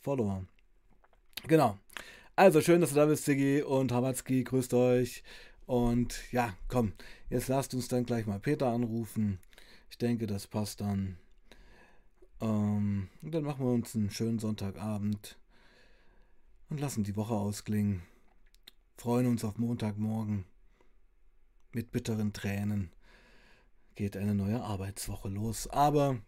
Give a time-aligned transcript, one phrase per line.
[0.00, 0.44] Follower.
[1.46, 1.78] Genau.
[2.36, 4.44] Also schön, dass du da bist, Sigi und Hawatzki.
[4.44, 5.22] Grüßt euch.
[5.66, 6.94] Und ja, komm,
[7.28, 9.38] jetzt lasst uns dann gleich mal Peter anrufen.
[9.90, 11.16] Ich denke, das passt dann.
[12.40, 15.36] Ähm, und dann machen wir uns einen schönen Sonntagabend
[16.70, 18.02] und lassen die Woche ausklingen.
[18.96, 20.44] Freuen uns auf Montagmorgen.
[21.72, 22.90] Mit bitteren Tränen
[23.94, 25.68] geht eine neue Arbeitswoche los.
[25.68, 26.18] Aber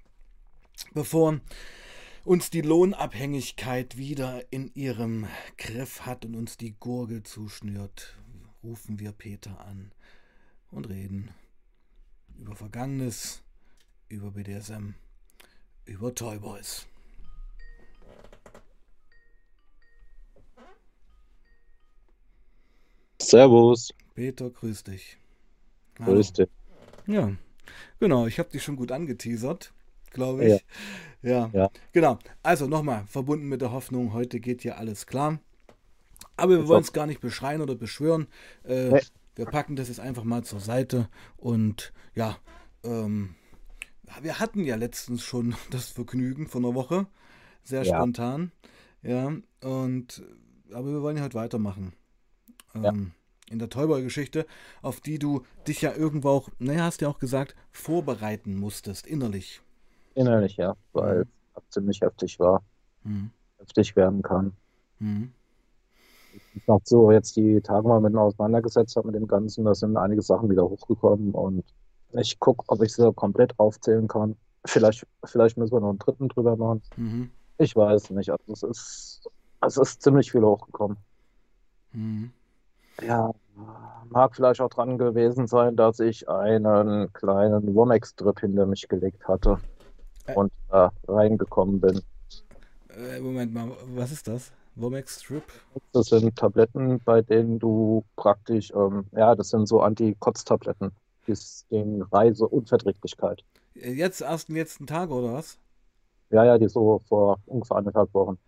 [0.95, 1.41] bevor
[2.25, 8.17] uns die Lohnabhängigkeit wieder in ihrem Griff hat und uns die Gurgel zuschnürt,
[8.63, 9.93] rufen wir Peter an
[10.71, 11.33] und reden
[12.39, 13.43] über Vergangenes,
[14.09, 14.95] über BDSM,
[15.85, 16.87] über Toyboys.
[23.21, 23.95] Servus.
[24.15, 25.17] Peter, grüß dich.
[25.99, 26.15] Hallo.
[26.15, 26.49] Grüß dich.
[27.07, 27.33] Ja,
[27.99, 29.73] genau, ich habe dich schon gut angeteasert,
[30.13, 30.65] glaube ich.
[31.23, 31.51] Ja.
[31.53, 31.71] ja.
[31.93, 32.19] Genau.
[32.43, 35.39] Also nochmal, verbunden mit der Hoffnung, heute geht hier alles klar.
[36.37, 38.27] Aber wir wollen es gar nicht beschreien oder beschwören.
[38.65, 39.01] Äh, nee.
[39.35, 42.37] Wir packen das jetzt einfach mal zur Seite und ja,
[42.85, 43.35] ähm,
[44.21, 47.07] wir hatten ja letztens schon das Vergnügen von einer Woche.
[47.63, 47.97] Sehr ja.
[47.97, 48.53] spontan.
[49.03, 49.33] Ja,
[49.63, 50.23] und
[50.73, 51.93] aber wir wollen ja heute weitermachen.
[52.75, 52.93] Ähm, ja.
[53.51, 54.47] In der Toyboy-Geschichte,
[54.81, 59.61] auf die du dich ja irgendwo auch, naja, hast ja auch gesagt, vorbereiten musstest, innerlich.
[60.15, 61.31] Innerlich, ja, weil mhm.
[61.57, 62.63] es ziemlich heftig war.
[63.05, 63.31] Mhm.
[63.59, 64.53] Heftig werden kann.
[64.99, 65.33] Mhm.
[66.55, 69.97] Ich habe so jetzt die Tage mal mit auseinandergesetzt habe mit dem Ganzen, da sind
[69.97, 71.65] einige Sachen wieder hochgekommen und
[72.13, 74.37] ich gucke, ob ich sie komplett aufzählen kann.
[74.65, 76.83] Vielleicht, vielleicht müssen wir noch einen dritten drüber machen.
[76.97, 77.31] Mhm.
[77.59, 78.31] Ich weiß nicht.
[78.31, 79.31] Also es ist,
[79.61, 80.97] es ist ziemlich viel hochgekommen.
[81.93, 82.33] Mhm.
[83.01, 83.33] Ja,
[84.11, 89.59] mag vielleicht auch dran gewesen sein, dass ich einen kleinen Womex-Trip hinter mich gelegt hatte.
[90.35, 92.03] Und da äh, reingekommen bin.
[92.89, 94.53] Äh, Moment mal, was ist das?
[94.75, 95.45] Womex Strip?
[95.93, 100.93] Das sind Tabletten, bei denen du praktisch, ähm, ja, das sind so Anti-Kotz-Tabletten
[101.27, 103.45] bis den Reiseunverträglichkeit.
[103.75, 105.59] Jetzt erst den letzten Tag oder was?
[106.31, 108.39] Ja, ja, die so vor ungefähr anderthalb Wochen.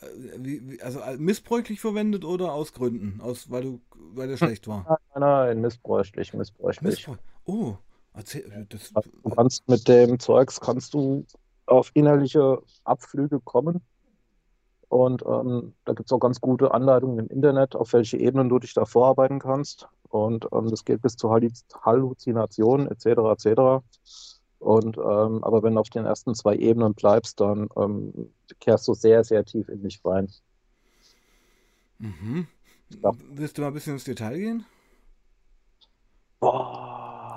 [0.00, 0.06] Äh,
[0.38, 3.20] wie, wie, also äh, missbräuchlich verwendet oder aus Gründen?
[3.20, 3.80] Aus, weil du
[4.14, 4.98] weil der schlecht war?
[5.14, 6.82] Nein, nein, missbräuchlich, missbräuchlich.
[6.82, 7.76] Missbräuch oh,
[8.20, 8.92] erzähl, äh, das...
[8.92, 11.24] Du kannst mit dem Zeugs kannst du
[11.66, 13.80] auf innerliche Abflüge kommen.
[14.88, 18.58] Und ähm, da gibt es auch ganz gute Anleitungen im Internet, auf welche Ebenen du
[18.58, 19.88] dich da vorarbeiten kannst.
[20.08, 23.06] Und ähm, das geht bis zu Halluzinationen etc.
[23.06, 23.84] etc.
[24.58, 28.94] Und ähm, aber wenn du auf den ersten zwei Ebenen bleibst, dann ähm, kehrst du
[28.94, 30.28] sehr, sehr tief in dich rein.
[31.98, 32.48] Mhm.
[33.02, 33.12] Ja.
[33.30, 34.66] Willst du mal ein bisschen ins Detail gehen?
[36.40, 36.89] Boah.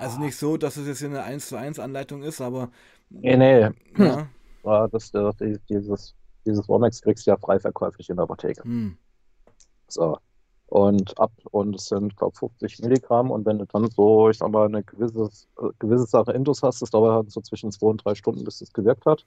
[0.03, 2.69] Also nicht so, dass es jetzt eine 1 zu 1 Anleitung ist, aber.
[3.09, 3.69] Nee, nee.
[3.97, 4.27] Ja.
[4.63, 5.11] War das,
[5.69, 6.15] dieses,
[6.45, 8.63] dieses Womex kriegst du ja frei verkäuflich in der Apotheke.
[8.63, 8.97] Hm.
[9.87, 10.17] So
[10.73, 13.29] und ab und es sind, glaube ich, 50 Milligramm.
[13.29, 15.29] Und wenn du dann so, ich sag mal, eine gewisse,
[15.77, 18.73] gewisse Sache Intus hast, das dauert halt so zwischen zwei und drei Stunden, bis es
[18.73, 19.23] gewirkt hat.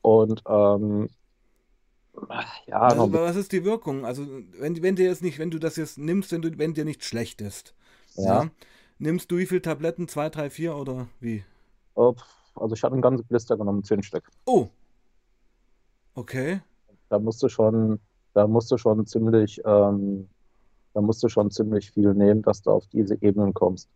[0.00, 1.10] Und ähm,
[2.66, 4.06] ja, also, was ist die Wirkung?
[4.06, 4.26] Also,
[4.58, 7.04] wenn, wenn dir jetzt nicht, wenn du das jetzt nimmst, wenn, du, wenn dir nicht
[7.04, 7.74] schlecht ist,
[8.14, 8.44] ja.
[8.44, 8.50] ja
[9.04, 10.08] nimmst du wie viele Tabletten?
[10.08, 11.44] Zwei, drei, vier oder wie?
[11.94, 14.28] Also, ich hatte einen ganzen Blister genommen, zehn Stück.
[14.46, 14.68] Oh.
[16.14, 16.60] Okay.
[17.08, 18.00] Da musst du schon,
[18.32, 20.28] da musst du schon ziemlich, ähm,
[20.94, 23.88] da musst du schon ziemlich viel nehmen, dass du auf diese Ebenen kommst.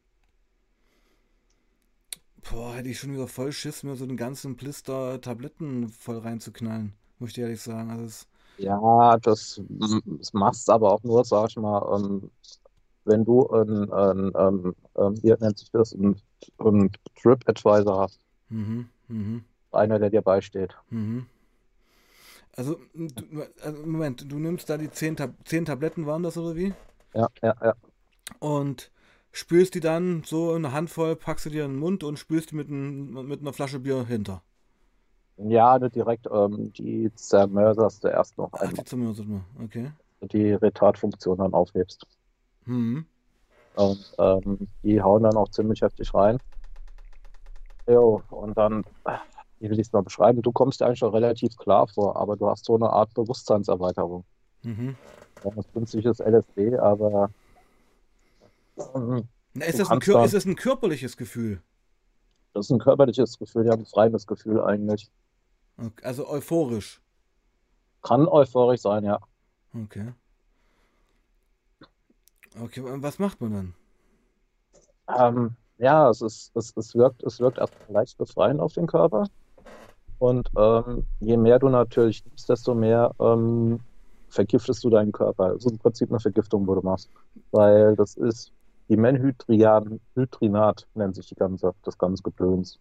[2.51, 6.93] Boah, hätte ich schon wieder voll Schiss, mir so den ganzen Blister Tabletten voll reinzuknallen,
[7.19, 7.91] muss ich ehrlich sagen.
[7.91, 8.27] Also
[8.59, 12.31] ja, das, das machst aber auch nur, sag ich mal, ähm,
[13.09, 16.21] wenn du ein, ein, ein, ein, wie nennt sich das, ein,
[16.59, 18.21] ein Trip Advisor hast.
[18.51, 19.41] Mhm, mh.
[19.73, 20.77] Einer, der dir beisteht.
[20.91, 21.27] Mhm.
[22.57, 23.07] Also, du,
[23.63, 26.75] also, Moment, du nimmst da die zehn, Tab zehn Tabletten, waren das oder wie?
[27.15, 27.75] Ja, ja, ja.
[28.41, 28.91] Und
[29.33, 32.57] spülst die dann so eine Handvoll, packst du dir in den Mund und spülst die
[32.57, 34.43] mit, ein, mit einer Flasche Bier hinter.
[35.37, 36.27] Ja, nicht direkt.
[36.33, 38.69] Ähm, die zermörserst du erst noch einmal.
[38.73, 39.93] Ach, die zermörserst du, okay.
[40.21, 42.07] Die Retardfunktion dann aufhebst.
[42.69, 43.07] Hm.
[43.75, 46.39] Und ähm, die hauen dann auch ziemlich heftig rein.
[47.89, 48.85] Jo, und dann,
[49.61, 50.43] wie will ich es mal beschreiben?
[50.43, 54.25] Du kommst eigentlich schon relativ klar vor, aber du hast so eine Art Bewusstseinserweiterung.
[54.63, 54.97] Mhm
[55.43, 57.31] das künstliches LSD, aber.
[58.95, 61.63] Ähm, Na, ist, das ein da, ist das ein körperliches Gefühl?
[62.55, 65.11] Das ist ein körperliches Gefühl, ja, ein freies Gefühl eigentlich.
[66.03, 67.01] Also euphorisch.
[68.03, 69.21] Kann euphorisch sein, ja.
[69.75, 70.13] Okay.
[72.61, 73.75] Okay, was macht man dann?
[75.19, 79.27] Ähm, ja, es, ist, es, es, wirkt, es wirkt erst leicht befreiend auf den Körper.
[80.19, 83.81] Und ähm, je mehr du natürlich nimmst, desto mehr ähm,
[84.29, 85.55] vergiftest du deinen Körper.
[85.55, 87.11] Das ist im Prinzip eine Vergiftung, wo du machst.
[87.53, 88.53] Weil das ist
[88.89, 92.81] Dimenhydrinat, nennt sich die ganze, das ganze Geplöns.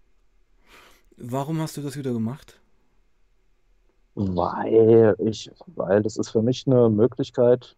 [1.18, 2.60] Warum hast du das wieder gemacht?
[4.16, 7.76] Weil ich, weil das ist für mich eine Möglichkeit,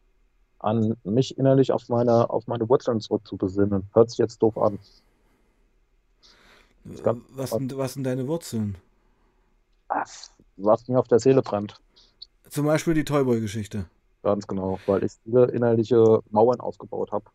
[0.60, 3.90] an mich innerlich auf meine, auf meine Wurzeln zurückzubesinnen.
[3.94, 4.78] Hört sich jetzt doof an.
[6.84, 8.78] Was, sind, was sind deine Wurzeln?
[10.58, 11.80] Was mir auf der Seele brennt.
[12.50, 13.86] Zum Beispiel die Toyboy-Geschichte.
[14.24, 17.26] Ganz genau, weil ich viele innerliche Mauern aufgebaut habe.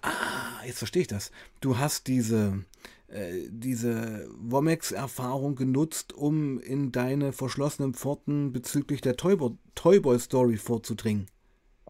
[0.00, 1.30] Ah, jetzt verstehe ich das.
[1.60, 2.64] Du hast diese,
[3.08, 11.28] äh, diese Womex-Erfahrung genutzt, um in deine verschlossenen Pforten bezüglich der Toyboy-Story vorzudringen.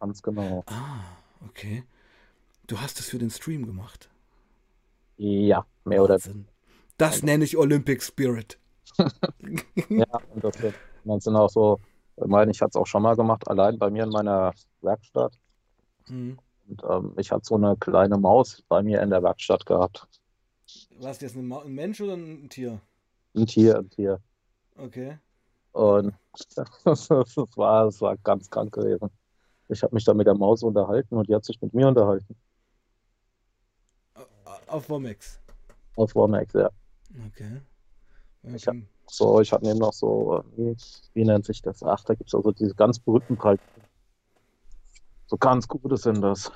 [0.03, 0.65] Ganz genau.
[0.67, 0.99] Ah,
[1.49, 1.85] okay.
[2.67, 4.11] Du hast es für den Stream gemacht.
[5.17, 6.33] Ja, mehr Wahnsinn.
[6.33, 6.49] oder
[6.99, 8.59] Das nenne ich Olympic Spirit.
[8.99, 10.57] ja, und das,
[11.05, 11.79] das sind auch so,
[12.17, 15.39] ich meine, ich hatte es auch schon mal gemacht, allein bei mir in meiner Werkstatt.
[16.09, 16.37] Mhm.
[16.67, 20.09] Und ähm, ich hatte so eine kleine Maus bei mir in der Werkstatt gehabt.
[20.99, 22.81] War es jetzt ein, ein Mensch oder ein Tier?
[23.37, 24.21] Ein Tier, ein Tier.
[24.75, 25.21] Okay.
[25.71, 26.13] Und
[26.57, 29.09] das war, das war ganz krank gewesen.
[29.69, 32.37] Ich habe mich da mit der Maus unterhalten und die hat sich mit mir unterhalten.
[34.67, 35.41] Auf Womex?
[35.97, 36.70] Auf Womex, ja.
[37.26, 37.61] Okay.
[38.43, 38.56] okay.
[38.56, 38.76] Ich hab
[39.06, 40.75] so, ich hatte eben noch so, wie,
[41.12, 41.82] wie, nennt sich das?
[41.82, 43.62] Ach, da gibt es also diese ganz berühmten Kalten.
[45.26, 46.50] So ganz gute sind das.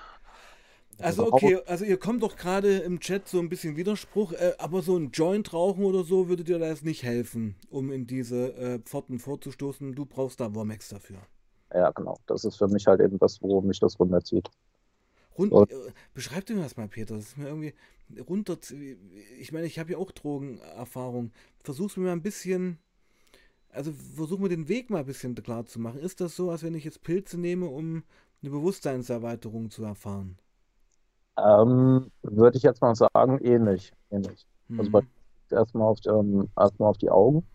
[0.98, 4.80] Also okay, also ihr kommt doch gerade im Chat so ein bisschen Widerspruch, äh, aber
[4.80, 8.78] so ein Joint rauchen oder so würde dir das nicht helfen, um in diese äh,
[8.78, 9.94] Pforten vorzustoßen.
[9.94, 11.18] Du brauchst da Womex dafür.
[11.76, 12.16] Ja, genau.
[12.26, 14.48] Das ist für mich halt eben das, wo mich das runterzieht.
[15.36, 17.16] Rund, Und, äh, beschreib dir das mal, Peter.
[17.16, 17.74] Das ist mir irgendwie
[18.20, 18.56] runter.
[19.38, 21.32] Ich meine, ich habe ja auch Drogenerfahrung.
[21.62, 22.78] Versuch's mir mal ein bisschen.
[23.70, 26.00] Also versuch mir den Weg mal ein bisschen klar zu machen.
[26.00, 28.04] Ist das so, als wenn ich jetzt Pilze nehme, um
[28.42, 30.38] eine Bewusstseinserweiterung zu erfahren?
[31.36, 33.92] Ähm, Würde ich jetzt mal sagen, ähnlich.
[34.10, 34.46] ähnlich.
[34.68, 34.80] Mhm.
[34.80, 35.02] Also
[35.50, 37.46] erstmal auf, ähm, erstmal auf die Augen.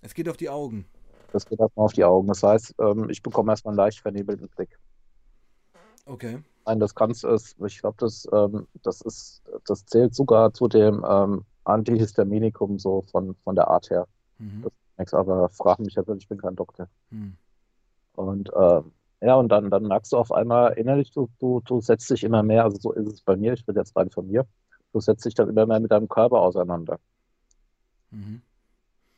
[0.00, 0.86] Es geht auf die Augen.
[1.32, 2.28] Das geht erstmal auf die Augen.
[2.28, 4.78] Das heißt, ähm, ich bekomme erstmal einen leicht vernebelten Blick.
[6.06, 6.42] Okay.
[6.66, 11.04] Nein, das kannst es, ich glaube, das, ähm, das ist, das zählt sogar zu dem
[11.08, 14.06] ähm, Antihistaminikum so von, von der Art her.
[14.38, 14.66] Mhm.
[14.96, 16.88] Das, aber frag mich jetzt, ich bin kein Doktor.
[17.10, 17.36] Mhm.
[18.14, 22.10] Und ähm, ja, und dann, dann merkst du auf einmal innerlich, du, du, du setzt
[22.10, 24.46] dich immer mehr, also so ist es bei mir, ich rede jetzt rein von mir,
[24.92, 26.98] du setzt dich dann immer mehr mit deinem Körper auseinander.
[28.10, 28.42] Mhm.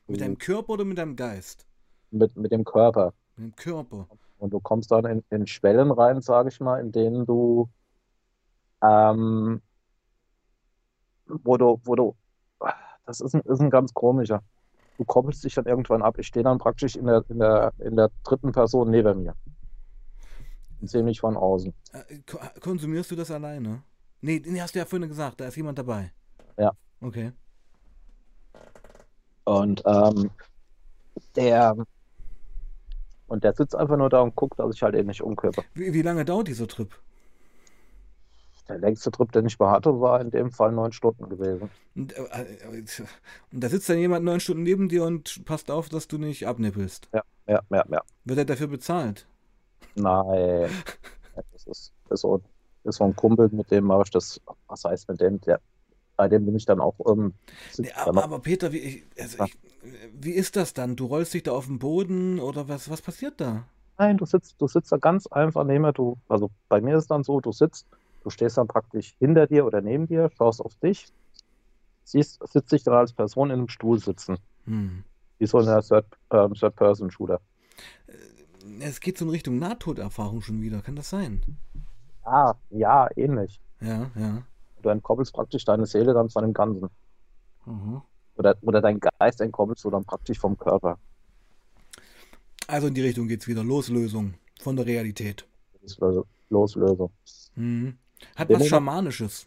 [0.07, 1.67] Mit deinem Körper oder mit deinem Geist?
[2.11, 3.13] Mit, mit dem Körper.
[3.37, 4.07] Mit dem Körper.
[4.39, 7.69] Und du kommst dann in, in Schwellen rein, sage ich mal, in denen du,
[8.83, 9.63] ähm,
[11.27, 12.17] wo du, wo du,
[13.07, 14.43] das ist ein, ist ein ganz komischer.
[14.99, 16.19] Du koppelst dich dann irgendwann ab.
[16.19, 19.35] Ich stehe dann praktisch in der, in der, in der dritten Person neben mir
[20.87, 21.73] ziemlich von außen.
[21.93, 22.19] Äh,
[22.61, 23.83] konsumierst du das alleine?
[24.21, 26.13] Nee, nee, hast du ja vorhin gesagt, da ist jemand dabei.
[26.57, 26.73] Ja.
[27.01, 27.33] Okay.
[29.45, 30.31] Und ähm,
[31.37, 31.75] der
[33.35, 35.65] und der sitzt einfach nur da und guckt, dass ich halt eben nicht umkippe.
[35.75, 36.89] Wie, wie lange dauert dieser Trip?
[38.69, 41.69] Der längste Trip, den ich hatte, war in dem Fall neun Stunden gewesen.
[41.97, 45.89] Und, äh, äh, und, da sitzt dann jemand neun Stunden neben dir und passt auf,
[45.89, 47.09] dass du nicht abnippelst.
[47.13, 48.03] Ja, ja, ja, ja.
[48.25, 49.27] Wird er dafür bezahlt?
[49.97, 50.71] Nein.
[51.53, 52.41] Das ist, das ist, so,
[52.85, 54.41] das ist so ein Kumpel, mit dem mache ich das.
[54.69, 55.41] Was heißt mit dem?
[55.41, 55.61] Der,
[56.17, 56.95] bei dem bin ich dann auch.
[57.09, 57.35] Ähm,
[57.77, 59.59] nee, aber, aber, Peter, wie, also ich,
[60.13, 60.97] wie ist das dann?
[60.97, 63.65] Du rollst dich da auf den Boden oder was, was passiert da?
[63.99, 67.09] Nein, du sitzt, du sitzt da ganz einfach neben du, also bei mir ist es
[67.09, 67.87] dann so, du sitzt,
[68.23, 71.07] du stehst dann praktisch hinter dir oder neben dir, schaust auf dich,
[72.03, 74.39] siehst, sitzt dich dann als Person in einem Stuhl sitzen.
[74.65, 75.05] Hm.
[75.39, 77.39] Wie so in einer Third-Person-Shooter.
[77.39, 77.55] Third
[78.81, 80.81] es geht so in Richtung Nahtoderfahrung schon wieder.
[80.81, 81.43] Kann das sein?
[82.25, 83.61] Ja, ja, ähnlich.
[83.81, 84.43] Ja, ja.
[84.83, 86.89] Du entkoppelst praktisch deine Seele dann von dem Ganzen.
[87.67, 88.03] Mhm.
[88.37, 90.99] Oder, oder dein Geist entkoppelst du dann praktisch vom Körper.
[92.67, 93.63] Also in die Richtung geht es wieder.
[93.63, 95.47] Loslösung von der Realität.
[96.49, 97.11] Loslösung.
[97.55, 97.99] Mhm.
[98.37, 99.47] Hat was Schamanisches.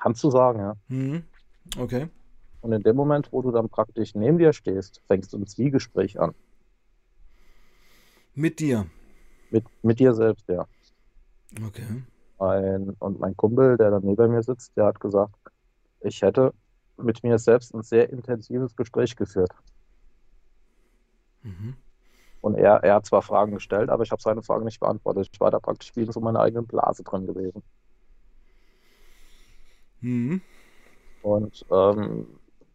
[0.00, 0.76] Kannst du sagen, ja.
[0.88, 1.24] Mhm.
[1.78, 2.08] Okay.
[2.60, 6.18] Und in dem Moment, wo du dann praktisch neben dir stehst, fängst du ein Zwiegespräch
[6.18, 6.34] an.
[8.34, 8.86] Mit dir?
[9.50, 10.66] Mit, mit dir selbst, ja.
[11.64, 12.02] Okay.
[12.38, 15.34] Ein, und mein Kumpel, der dann neben mir sitzt, der hat gesagt,
[16.00, 16.52] ich hätte
[16.98, 19.52] mit mir selbst ein sehr intensives Gespräch geführt.
[21.42, 21.74] Mhm.
[22.40, 25.28] Und er, er hat zwar Fragen gestellt, aber ich habe seine Fragen nicht beantwortet.
[25.32, 27.62] Ich war da praktisch wie in so meiner eigenen Blase drin gewesen.
[30.00, 30.40] Mhm.
[31.22, 32.26] Und ähm,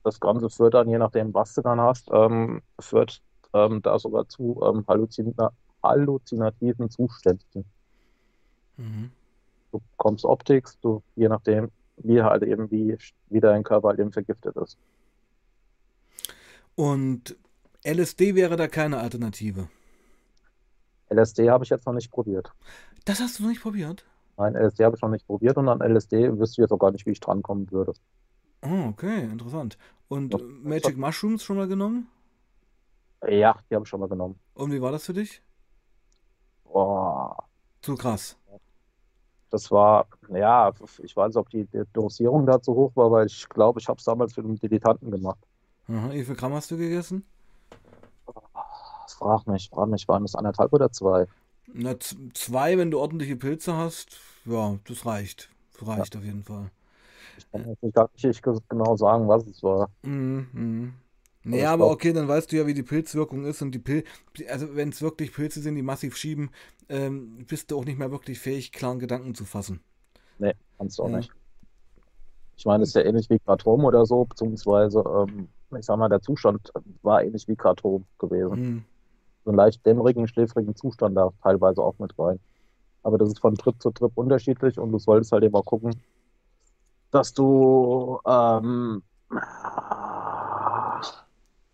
[0.03, 3.21] das Ganze führt dann, je nachdem, was du dann hast, ähm, führt
[3.53, 5.51] ähm, da sogar zu ähm, Halluzina
[5.81, 7.65] halluzinativen Zuständen.
[8.77, 9.11] Mhm.
[9.71, 12.97] Du bekommst Optik, du, je nachdem, wie halt eben, wie,
[13.29, 14.77] wie dein Körper halt eben vergiftet ist.
[16.75, 17.37] Und
[17.85, 19.67] LSD wäre da keine Alternative.
[21.09, 22.51] LSD habe ich jetzt noch nicht probiert.
[23.05, 24.05] Das hast du noch nicht probiert?
[24.37, 26.91] Nein, LSD habe ich noch nicht probiert und an LSD wüsste ich jetzt auch gar
[26.91, 27.93] nicht, wie ich drankommen würde.
[28.63, 29.77] Oh, okay, interessant.
[30.07, 32.07] Und ja, Magic Mushrooms schon mal genommen?
[33.27, 34.39] Ja, die habe ich schon mal genommen.
[34.53, 35.41] Und wie war das für dich?
[36.63, 37.37] Boah.
[37.81, 38.37] Zu krass.
[39.53, 40.71] Das war, ja,
[41.03, 43.99] ich weiß nicht, ob die, Dosierung da zu hoch war, weil ich glaube, ich habe
[43.99, 45.37] es damals für einen Dilettanten gemacht.
[45.87, 47.23] Aha, wie viel Gramm hast du gegessen?
[49.05, 51.27] Frag mich, frag mich, waren das anderthalb oder zwei?
[51.71, 51.93] Na,
[52.33, 55.51] zwei, wenn du ordentliche Pilze hast, ja, das reicht.
[55.77, 56.19] Das reicht ja.
[56.19, 56.71] auf jeden Fall.
[57.37, 59.91] Ich kann jetzt nicht, nicht genau sagen, was es war.
[60.01, 60.95] Mhm.
[61.43, 61.51] Mhm.
[61.51, 64.03] Naja, aber okay, dann weißt du ja, wie die Pilzwirkung ist und die Pil
[64.49, 66.51] also wenn es wirklich Pilze sind, die massiv schieben,
[66.89, 69.79] ähm, bist du auch nicht mehr wirklich fähig, klaren Gedanken zu fassen.
[70.39, 71.17] Nee, kannst du auch ja.
[71.17, 71.31] nicht.
[72.55, 75.47] Ich meine, es ist ja ähnlich wie Kratom oder so, beziehungsweise, ähm,
[75.77, 76.71] ich sag mal, der Zustand
[77.01, 78.59] war ähnlich wie Kratom gewesen.
[78.59, 78.83] Mhm.
[79.43, 82.39] So einen leicht dämmerigen, schläfrigen Zustand da teilweise auch mit rein.
[83.01, 85.95] Aber das ist von Trip zu Trip unterschiedlich und du solltest halt immer gucken,
[87.11, 89.03] dass du ähm,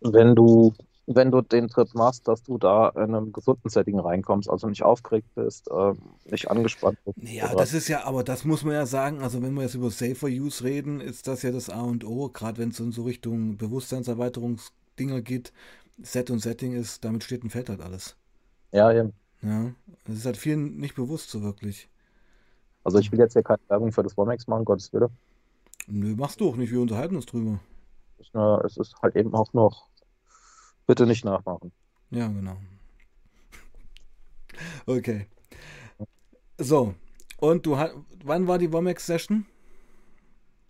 [0.02, 0.74] wenn du,
[1.08, 4.84] wenn du den Trip machst, dass du da in einem gesunden Setting reinkommst, also nicht
[4.84, 5.94] aufgeregt bist, äh,
[6.30, 7.18] nicht angespannt bist.
[7.22, 9.90] Ja, das ist ja, aber das muss man ja sagen, also wenn wir jetzt über
[9.90, 13.04] Safer Use reden, ist das ja das A und O, gerade wenn es in so
[13.04, 15.52] Richtung Bewusstseinserweiterungsdinger geht,
[16.02, 18.16] Set und Setting ist, damit steht und fällt halt alles.
[18.72, 19.14] Ja, eben.
[19.42, 19.72] Ja,
[20.06, 21.90] das ist halt vielen nicht bewusst so wirklich.
[22.84, 25.10] Also ich will jetzt hier keine Werbung für das Womex machen, Gottes Willen.
[25.88, 27.60] Nö, machst du auch nicht, wir unterhalten uns drüber.
[28.66, 29.89] Es ist halt eben auch noch
[30.90, 31.72] Bitte nicht nachmachen.
[32.10, 32.58] Ja, genau.
[34.88, 35.28] Okay.
[36.58, 36.96] So,
[37.38, 37.94] und du hast,
[38.24, 39.46] wann war die Womex-Session?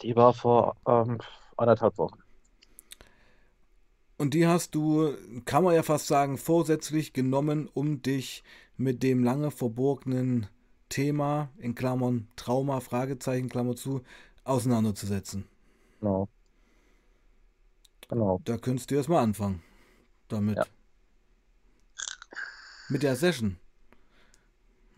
[0.01, 1.19] Die war vor ähm,
[1.55, 2.19] anderthalb Wochen.
[4.17, 5.13] Und die hast du,
[5.45, 8.43] kann man ja fast sagen, vorsätzlich genommen, um dich
[8.75, 10.47] mit dem lange verborgenen
[10.89, 14.01] Thema, in Klammern Trauma, Fragezeichen, Klammer zu,
[14.43, 15.45] auseinanderzusetzen.
[16.01, 16.27] Genau.
[18.09, 18.41] Genau.
[18.43, 19.63] Da könntest du erstmal anfangen
[20.29, 20.57] damit.
[20.57, 20.65] Ja.
[22.89, 23.57] Mit der Session.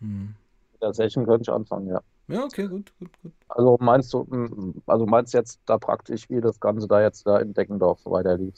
[0.00, 0.34] Hm.
[0.72, 2.00] Mit der Session könnte ich anfangen, ja.
[2.28, 3.32] Ja, okay, gut, gut, gut.
[3.48, 7.26] Also meinst du, hm, also meinst du jetzt da praktisch, wie das Ganze da jetzt
[7.26, 8.54] da in Deckendorf weiterlief?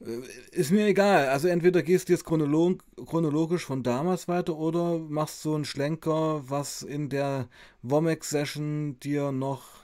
[0.00, 1.28] Äh, ist mir egal.
[1.28, 6.42] Also entweder gehst du jetzt chronolog chronologisch von damals weiter oder machst so einen Schlenker,
[6.48, 7.48] was in der
[7.82, 9.81] Womex-Session dir noch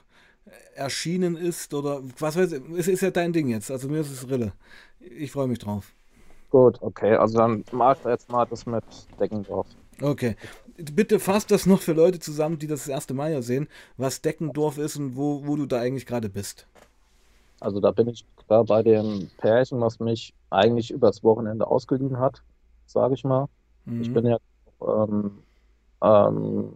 [0.75, 3.71] erschienen ist oder was weiß ich, es ist ja dein Ding jetzt.
[3.71, 4.53] Also mir ist es Rille.
[4.99, 5.91] Ich freue mich drauf.
[6.49, 8.83] Gut, okay, also dann mach jetzt mal das mit
[9.19, 9.67] Deckendorf.
[10.01, 10.35] Okay.
[10.77, 14.21] Bitte fass das noch für Leute zusammen, die das, das erste Mal ja sehen, was
[14.21, 16.65] Deckendorf ist und wo, wo du da eigentlich gerade bist.
[17.59, 22.41] Also da bin ich da bei dem Pärchen, was mich eigentlich übers Wochenende ausgeliehen hat,
[22.85, 23.47] sage ich mal.
[23.85, 24.01] Mhm.
[24.01, 24.37] Ich bin ja
[24.81, 25.39] ähm,
[26.01, 26.73] ähm,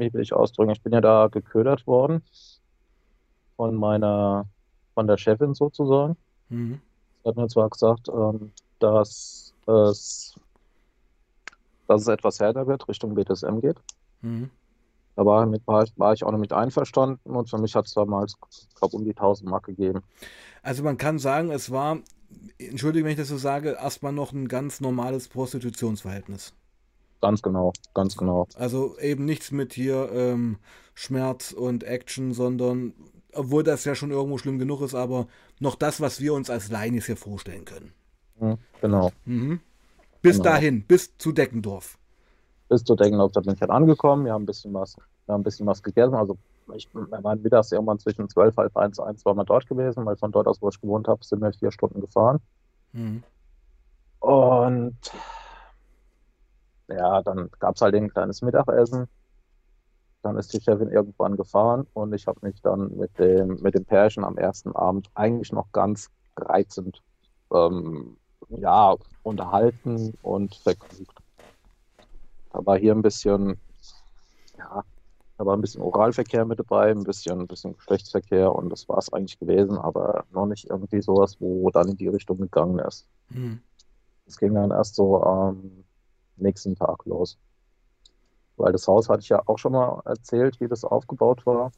[0.00, 2.22] wie will ich ausdrücken, ich bin ja da geködert worden
[3.56, 4.46] von meiner,
[4.94, 6.16] von der Chefin sozusagen.
[6.48, 6.80] Mhm.
[7.22, 10.34] Sie hat mir zwar gesagt, ähm, dass es,
[11.86, 13.76] dass es etwas härter wird, Richtung BDSM geht.
[14.22, 14.50] Mhm.
[15.16, 18.36] Da war, mit, war ich auch nicht mit einverstanden und für mich hat es damals,
[18.76, 20.00] glaube, um die 1000 Mark gegeben.
[20.62, 21.98] Also man kann sagen, es war,
[22.58, 26.54] entschuldige, wenn ich das so sage, erstmal noch ein ganz normales Prostitutionsverhältnis.
[27.20, 28.46] Ganz genau, ganz genau.
[28.54, 30.58] Also eben nichts mit hier ähm,
[30.94, 32.94] Schmerz und Action, sondern,
[33.34, 35.26] obwohl das ja schon irgendwo schlimm genug ist, aber
[35.58, 37.92] noch das, was wir uns als Lainis hier vorstellen können.
[38.38, 39.12] Mhm, genau.
[39.26, 39.60] Mhm.
[40.22, 40.50] Bis genau.
[40.50, 41.98] dahin, bis zu Deckendorf.
[42.68, 44.96] Bis zu Deckendorf, da bin ich halt angekommen, wir haben ein bisschen was,
[45.26, 46.38] wir haben ein bisschen was gegessen, also
[46.74, 50.30] ich, waren mittags irgendwann zwischen 12, halb eins, eins war mal dort gewesen, weil von
[50.30, 52.38] dort aus, wo ich gewohnt habe, sind wir vier Stunden gefahren.
[52.92, 53.22] Mhm.
[54.20, 54.96] Und
[56.90, 59.06] ja, dann gab es halt ein kleines Mittagessen.
[60.22, 63.84] Dann ist die Chefin irgendwann gefahren und ich habe mich dann mit dem, mit dem
[63.86, 67.02] Pärchen am ersten Abend eigentlich noch ganz reizend
[67.52, 68.16] ähm,
[68.48, 71.18] ja, unterhalten und vergnügt.
[72.52, 73.60] Da war hier ein bisschen,
[74.58, 74.84] ja,
[75.38, 78.98] da war ein bisschen Oralverkehr mit dabei, ein bisschen, ein bisschen Geschlechtsverkehr und das war
[78.98, 83.06] es eigentlich gewesen, aber noch nicht irgendwie sowas, wo dann in die Richtung gegangen ist.
[83.30, 83.62] Mhm.
[84.26, 85.84] Es ging dann erst so ähm,
[86.40, 87.38] nächsten Tag los.
[88.56, 91.72] Weil das Haus hatte ich ja auch schon mal erzählt, wie das aufgebaut war.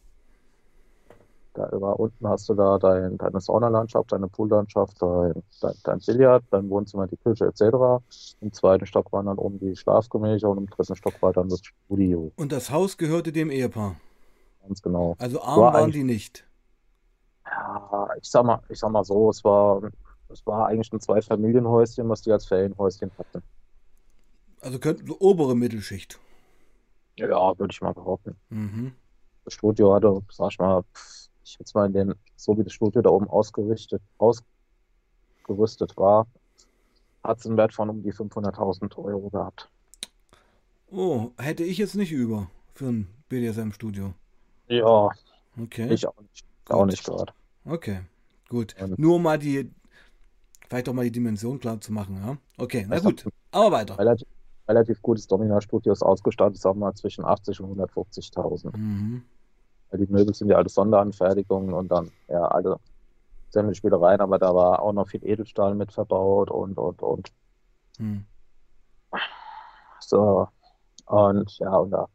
[1.54, 6.45] Da war unten hast du da dein, deine Saunalandschaft, deine Poollandschaft, dein, dein, dein Billard,
[6.50, 8.02] dein Wohnzimmer, die Küche etc.
[8.40, 11.61] Im zweiten Stock waren dann oben die Schlafgemächer und im dritten Stock war dann das
[11.62, 12.33] Studio.
[12.37, 13.97] Und das Haus gehörte dem Ehepaar?
[14.62, 15.14] Ganz genau.
[15.19, 16.47] Also arm war waren die nicht?
[17.45, 19.83] Ja, ich sag mal, ich sag mal so, es war,
[20.31, 23.42] es war eigentlich ein Zweifamilienhäuschen, was die als Ferienhäuschen hatten.
[24.62, 26.19] Also könnten so obere Mittelschicht.
[27.16, 28.37] Ja, würde ich mal behaupten.
[28.49, 28.92] Mhm.
[29.45, 30.85] Das Studio hatte, sag ich mal,
[31.45, 36.28] ich jetzt mal in den, so wie das Studio da oben ausgerichtet, ausgerüstet war,
[37.25, 39.69] hat es einen Wert von um die 500.000 Euro gehabt.
[40.90, 44.14] Oh, hätte ich jetzt nicht über für ein BDSM-Studio.
[44.69, 45.11] Ja.
[45.61, 45.92] Okay.
[45.92, 47.33] Ich auch nicht, auch nicht gerade.
[47.64, 48.02] Okay,
[48.49, 48.76] gut.
[48.81, 49.73] Und Nur mal die,
[50.69, 52.37] vielleicht auch mal die Dimension klar zu machen, ja?
[52.59, 53.26] Okay, na gut.
[53.50, 53.99] Aber weiter.
[53.99, 54.28] Relativ,
[54.73, 58.76] relativ gutes Domina-Studio ist ausgestattet, sagen wir mal zwischen 80 und 150.000.
[58.76, 59.23] Mhm.
[59.93, 62.79] Die Möbel sind ja alles Sonderanfertigungen und dann, ja, alle
[63.50, 67.33] sämtliche Spielereien, aber da war auch noch viel Edelstahl mit verbaut und, und, und.
[67.99, 68.25] Mhm.
[70.00, 70.49] So,
[71.07, 72.09] und ja, und da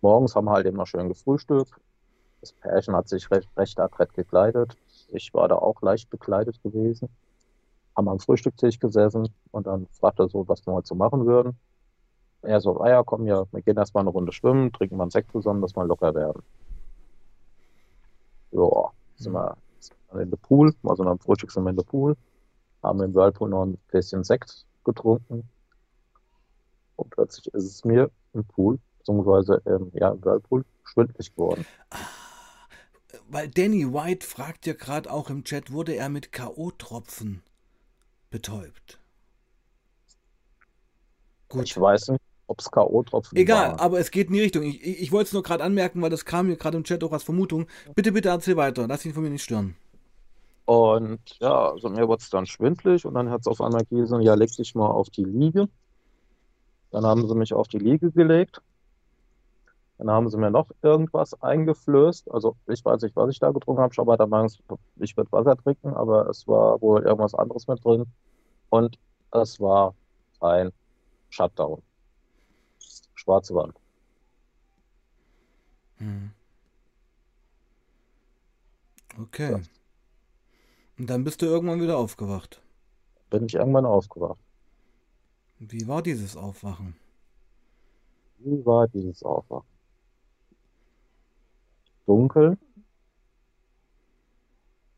[0.00, 1.72] morgens haben wir halt immer schön gefrühstückt.
[2.40, 4.76] Das Pärchen hat sich recht, recht adrett gekleidet.
[5.08, 7.08] Ich war da auch leicht bekleidet gewesen.
[7.96, 11.58] Haben am Frühstückstisch gesessen und dann fragte so, was wir heute so machen würden.
[12.42, 15.10] Er so, ah ja, komm ja, wir gehen erstmal eine Runde schwimmen, trinken mal einen
[15.10, 16.42] Sekt zusammen, dass wir locker werden.
[18.52, 19.56] Ja, sind wir
[20.14, 22.16] in den Pool, also am Frühstück sind wir in den Pool,
[22.82, 25.48] haben im Whirlpool noch ein bisschen Sekt getrunken
[26.96, 31.66] und plötzlich ist es mir im Pool, beziehungsweise ähm, ja, im Whirlpool, schwindlig geworden.
[31.90, 31.96] Ah,
[33.28, 37.40] weil Danny White fragt ja gerade auch im Chat, wurde er mit K.O.-Tropfen
[38.30, 38.98] betäubt?
[41.48, 41.64] Gut.
[41.64, 43.80] Ich weiß nicht, ob es K.O.-Tropfen Egal, waren.
[43.80, 44.62] aber es geht in die Richtung.
[44.64, 47.04] Ich, ich, ich wollte es nur gerade anmerken, weil das kam mir gerade im Chat
[47.04, 47.66] auch als Vermutung.
[47.94, 48.86] Bitte, bitte erzähl weiter.
[48.88, 49.76] Lass ihn von mir nicht stören.
[50.64, 54.20] Und ja, also mir wurde es dann schwindlig und dann hat es auf einmal geheißen,
[54.20, 55.68] ja, leg dich mal auf die Liege.
[56.90, 58.60] Dann haben sie mich auf die Liege gelegt.
[59.98, 62.30] Dann haben sie mir noch irgendwas eingeflößt.
[62.30, 63.92] Also ich weiß nicht, was ich da getrunken habe.
[63.92, 64.50] Ich habe der Meinung,
[64.96, 68.04] ich würde Wasser trinken, aber es war wohl irgendwas anderes mit drin.
[68.70, 68.98] Und
[69.32, 69.94] es war
[70.40, 70.70] ein
[71.30, 71.82] Shutdown.
[73.28, 73.78] Schwarze Wand.
[75.98, 76.30] Hm.
[79.20, 79.50] Okay.
[79.50, 79.60] Ja.
[80.98, 82.62] Und dann bist du irgendwann wieder aufgewacht.
[83.28, 84.40] Bin ich irgendwann aufgewacht.
[85.58, 86.96] Wie war dieses Aufwachen?
[88.38, 89.68] Wie war dieses Aufwachen?
[92.06, 92.56] Dunkel,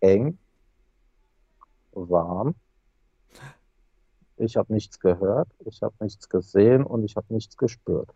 [0.03, 0.39] eng,
[1.91, 2.55] warm.
[4.41, 8.09] Ich habe nichts gehört, ich habe nichts gesehen und ich habe nichts gespürt.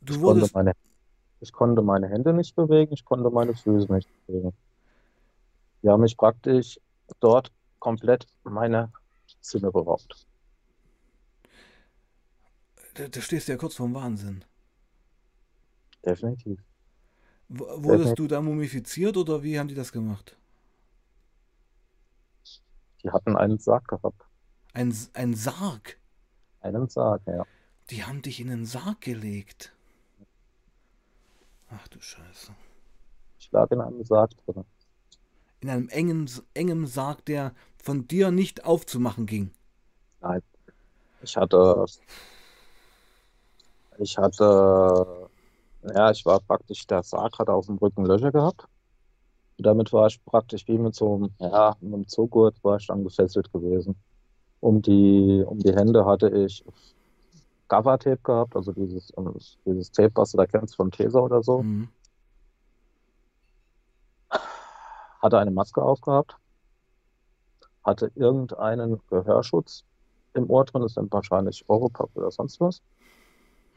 [0.00, 0.72] Du ich, konnte meine,
[1.40, 4.52] ich konnte meine Hände nicht bewegen, ich konnte meine Füße nicht bewegen.
[5.82, 6.78] Die haben mich praktisch
[7.18, 7.50] dort
[7.80, 8.92] komplett meine
[9.40, 10.26] Sinne beraubt.
[12.94, 14.44] Da, da stehst du ja kurz vorm Wahnsinn.
[16.06, 16.60] Definitiv.
[17.48, 20.36] W wurdest du da mumifiziert oder wie haben die das gemacht?
[23.02, 24.22] Die hatten einen Sarg gehabt.
[24.72, 25.98] Ein, ein Sarg?
[26.60, 27.44] Einen Sarg, ja.
[27.90, 29.72] Die haben dich in einen Sarg gelegt.
[31.70, 32.52] Ach du Scheiße.
[33.38, 34.64] Ich lag in einem Sarg drin.
[35.60, 39.50] In einem engen, engen Sarg, der von dir nicht aufzumachen ging.
[40.20, 40.42] Nein.
[41.22, 41.84] Ich hatte.
[43.98, 45.28] Ich hatte.
[45.94, 48.66] Ja, ich war praktisch, der Sarg hatte auf dem Rücken Löcher gehabt.
[49.58, 52.86] Und damit war ich praktisch wie mit so einem, ja, mit einem Zugurt war ich
[52.86, 53.96] dann gefesselt gewesen.
[54.62, 56.64] Um die, um die Hände hatte ich
[57.66, 59.12] Cover-Tape gehabt, also dieses,
[59.66, 61.64] dieses Tape, was du da kennst von Tesa oder so.
[61.64, 61.88] Mhm.
[65.20, 66.36] Hatte eine Maske aufgehabt,
[67.82, 69.84] hatte irgendeinen Gehörschutz
[70.34, 72.82] im Ohr drin, das sind wahrscheinlich Oropack oder sonst was.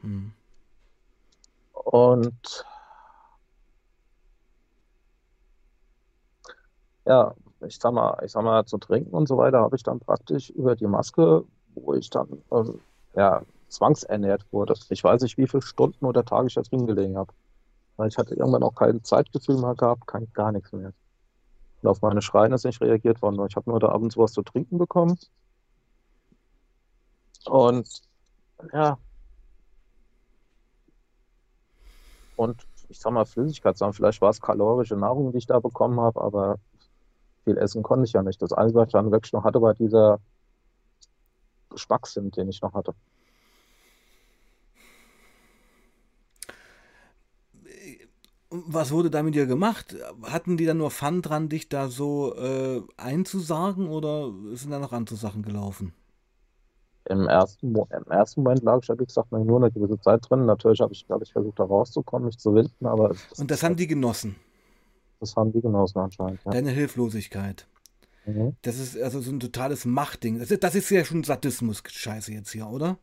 [0.02, 0.32] Mhm.
[1.72, 2.64] Und
[7.06, 10.00] ja, ich sag mal, ich sag mal, zu trinken und so weiter habe ich dann
[10.00, 12.64] praktisch über die Maske, wo ich dann äh,
[13.14, 14.74] ja, zwangsernährt wurde.
[14.90, 17.32] Ich weiß nicht, wie viele Stunden oder Tage ich da drin gelegen habe.
[17.96, 20.92] Weil ich hatte irgendwann auch kein Zeitgefühl mehr gehabt, kein, gar nichts mehr.
[21.82, 23.44] Und auf meine Schreien ist nicht reagiert worden.
[23.48, 25.18] Ich habe nur da abends was zu trinken bekommen.
[27.46, 28.02] Und
[28.72, 28.98] ja.
[32.36, 36.20] Und ich sag mal Flüssigkeitssachen, vielleicht war es kalorische Nahrung, die ich da bekommen habe,
[36.20, 36.58] aber
[37.46, 38.42] viel essen konnte ich ja nicht.
[38.42, 40.18] Das Einzige, was ich dann wirklich noch hatte, war dieser
[41.70, 42.92] Geschmackssinn, den ich noch hatte.
[48.50, 49.96] Was wurde da mit dir gemacht?
[50.22, 54.92] Hatten die dann nur Fun dran, dich da so äh, einzusagen oder sind da noch
[54.92, 55.92] andere Sachen gelaufen?
[57.08, 60.46] Im ersten, Im ersten Moment lag ich, wie gesagt, nur eine gewisse Zeit drin.
[60.46, 63.14] Natürlich habe ich, glaube ich, versucht, da rauszukommen, mich zu winden, aber.
[63.36, 64.34] Und das haben die genossen?
[65.26, 66.40] Das haben die genossen anscheinend.
[66.44, 66.52] Ja.
[66.52, 67.66] Deine Hilflosigkeit.
[68.26, 68.56] Mhm.
[68.62, 70.38] Das ist also so ein totales Machtding.
[70.38, 72.98] Das ist, das ist ja schon Sadismus-Scheiße jetzt hier, oder?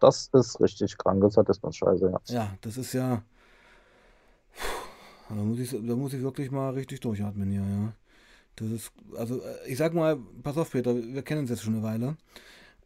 [0.00, 2.34] Das ist richtig kranke Sadismus-Scheiße, ja.
[2.34, 3.22] Ja, das ist ja.
[5.28, 7.92] Da muss, ich, da muss ich wirklich mal richtig durchatmen hier, ja.
[8.56, 11.74] Das ist, also äh, ich sag mal, pass auf, Peter, wir kennen uns jetzt schon
[11.74, 12.16] eine Weile.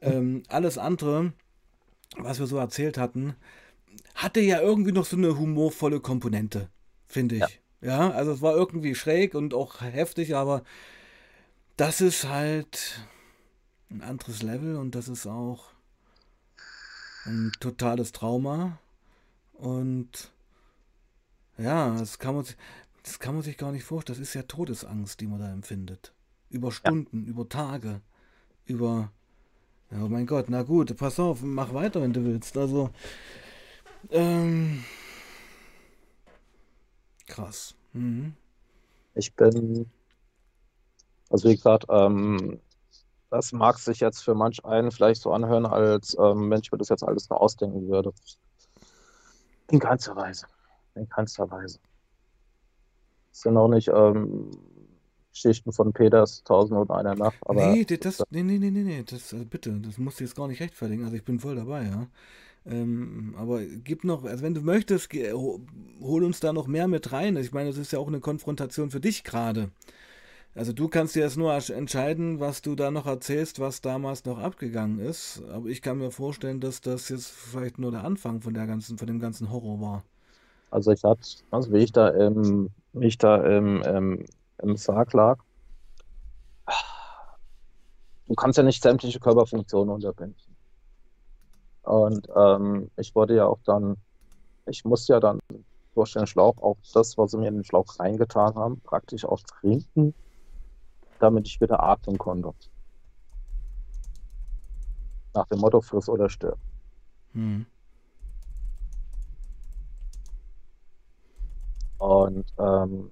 [0.00, 1.32] Ähm, alles andere,
[2.16, 3.36] was wir so erzählt hatten,
[4.14, 6.70] hatte ja irgendwie noch so eine humorvolle Komponente,
[7.06, 7.40] finde ich.
[7.42, 7.48] Ja.
[7.80, 10.62] Ja, also es war irgendwie schräg und auch heftig, aber
[11.76, 13.00] das ist halt
[13.90, 15.70] ein anderes Level und das ist auch
[17.24, 18.78] ein totales Trauma.
[19.54, 20.32] Und
[21.56, 22.44] ja, das kann man,
[23.02, 24.18] das kann man sich gar nicht vorstellen.
[24.18, 26.12] Das ist ja Todesangst, die man da empfindet.
[26.50, 27.30] Über Stunden, ja.
[27.30, 28.00] über Tage,
[28.66, 29.12] über.
[29.90, 32.56] Oh mein Gott, na gut, pass auf, mach weiter, wenn du willst.
[32.56, 32.90] Also.
[34.10, 34.84] Ähm,
[37.28, 37.74] krass.
[37.92, 38.34] Mhm.
[39.14, 39.90] Ich bin.
[41.30, 42.60] Also, wie gesagt, ähm,
[43.30, 46.78] das mag sich jetzt für manch einen vielleicht so anhören, als ähm, wenn ich mir
[46.78, 48.12] das jetzt alles nur ausdenken würde.
[49.70, 50.46] In keinster Weise.
[50.94, 51.78] In keinster Weise.
[53.30, 54.50] Das sind auch nicht ähm,
[55.32, 57.36] Geschichten von Peters Tausend und einer Nacht.
[57.42, 60.48] Aber nee, das, nee, nee, nee, nee, das, also bitte, das musst du jetzt gar
[60.48, 61.04] nicht rechtfertigen.
[61.04, 62.06] Also ich bin voll dabei, ja.
[62.66, 67.36] Ähm, aber gib noch, also wenn du möchtest, hol uns da noch mehr mit rein.
[67.36, 69.70] Ich meine, das ist ja auch eine Konfrontation für dich gerade.
[70.54, 74.38] Also du kannst dir jetzt nur entscheiden, was du da noch erzählst, was damals noch
[74.38, 75.40] abgegangen ist.
[75.52, 78.98] Aber ich kann mir vorstellen, dass das jetzt vielleicht nur der Anfang von der ganzen,
[78.98, 80.04] von dem ganzen Horror war.
[80.70, 82.12] Also ich hatte, also wie ich da
[82.92, 84.24] wie ich da im, im,
[84.62, 85.38] im Sarg lag,
[88.26, 90.56] du kannst ja nicht sämtliche Körperfunktionen unterbinden.
[91.82, 93.96] Und ähm, ich wurde ja auch dann,
[94.66, 95.38] ich musste ja dann
[95.94, 99.40] durch den Schlauch auch das, was sie mir in den Schlauch reingetan haben, praktisch auch
[99.40, 100.14] trinken
[101.18, 102.52] damit ich wieder atmen konnte.
[105.34, 106.58] Nach dem Motto friss oder stirb.
[107.32, 107.66] Hm.
[111.98, 113.10] Und ähm,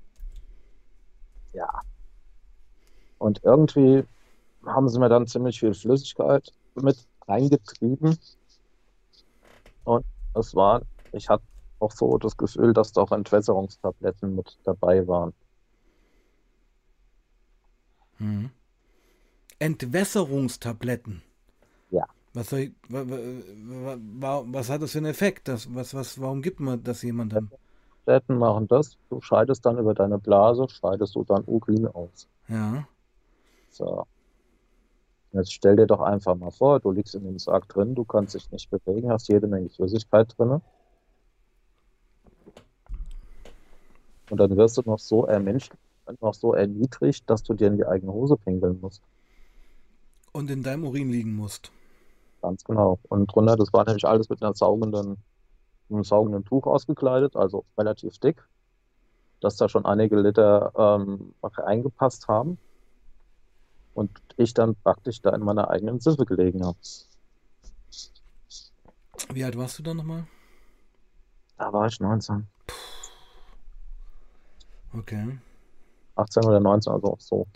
[1.57, 1.81] ja.
[3.19, 4.05] Und irgendwie
[4.65, 8.19] haben sie mir dann ziemlich viel Flüssigkeit mit reingetrieben.
[9.85, 11.45] Und es war, ich hatte
[11.79, 15.33] auch so das Gefühl, dass da auch Entwässerungstabletten mit dabei waren.
[18.19, 18.51] Mhm.
[19.59, 21.23] Entwässerungstabletten.
[21.91, 22.07] Ja.
[22.35, 25.49] Was, soll ich, was, hat das für einen Effekt?
[25.49, 27.51] Das, was, was, warum gibt man das jemandem?
[28.07, 28.97] Tabletten machen das.
[29.11, 32.29] Du scheidest dann über deine Blase, scheidest du dann Urin aus.
[32.49, 32.87] Ja.
[33.71, 34.07] So.
[35.33, 38.35] Jetzt stell dir doch einfach mal vor, du liegst in dem Sarg drin, du kannst
[38.35, 40.63] dich nicht bewegen, hast jede Menge Flüssigkeit drin.
[44.31, 45.77] Und dann wirst du noch so ermenschlicht,
[46.21, 49.03] noch so erniedrigt, dass du dir in die eigene Hose pinkeln musst.
[50.33, 51.71] Und in deinem Urin liegen musst.
[52.41, 52.99] Ganz genau.
[53.09, 55.19] Und drunter, das war nämlich alles mit einer saugenden,
[55.91, 58.43] einem saugenden Tuch ausgekleidet, also relativ dick,
[59.41, 62.59] dass da schon einige Liter ähm, reingepasst haben.
[63.95, 66.77] Und ich dann praktisch da in meiner eigenen Siffe gelegen habe.
[69.33, 70.27] Wie alt warst du da nochmal?
[71.57, 72.47] Da war ich 19.
[74.93, 75.39] Okay.
[76.17, 77.47] 18 oder 19, also auch so.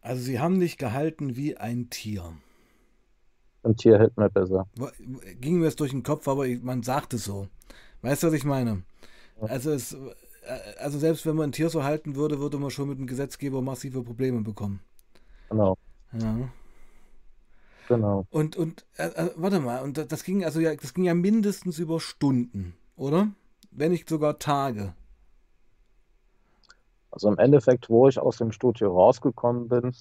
[0.00, 2.32] Also sie haben dich gehalten wie ein Tier.
[3.62, 4.66] Ein Tier hält mir besser.
[5.40, 7.48] Ging mir das durch den Kopf, aber man sagt es so.
[8.02, 8.82] Weißt du, was ich meine?
[9.40, 12.88] Also, es, äh, also selbst wenn man ein Tier so halten würde, würde man schon
[12.88, 14.80] mit dem Gesetzgeber massive Probleme bekommen.
[15.50, 15.76] Genau.
[16.12, 16.48] Ja.
[17.88, 18.26] Genau.
[18.30, 21.78] Und, und äh, äh warte mal, und das ging also ja, das ging ja mindestens
[21.78, 23.28] über Stunden, oder?
[23.72, 24.94] Wenn nicht sogar Tage.
[27.10, 29.92] Also im Endeffekt, wo ich aus dem Studio rausgekommen bin,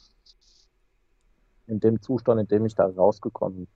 [1.70, 3.68] in dem Zustand, in dem ich da rausgekommen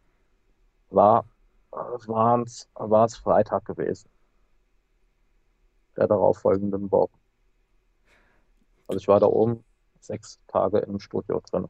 [0.90, 1.26] war,
[1.72, 4.10] war es Freitag gewesen.
[5.96, 7.12] Der darauf folgenden Woche.
[8.88, 9.64] Also ich war da oben
[10.00, 11.68] sechs Tage im Studio drin.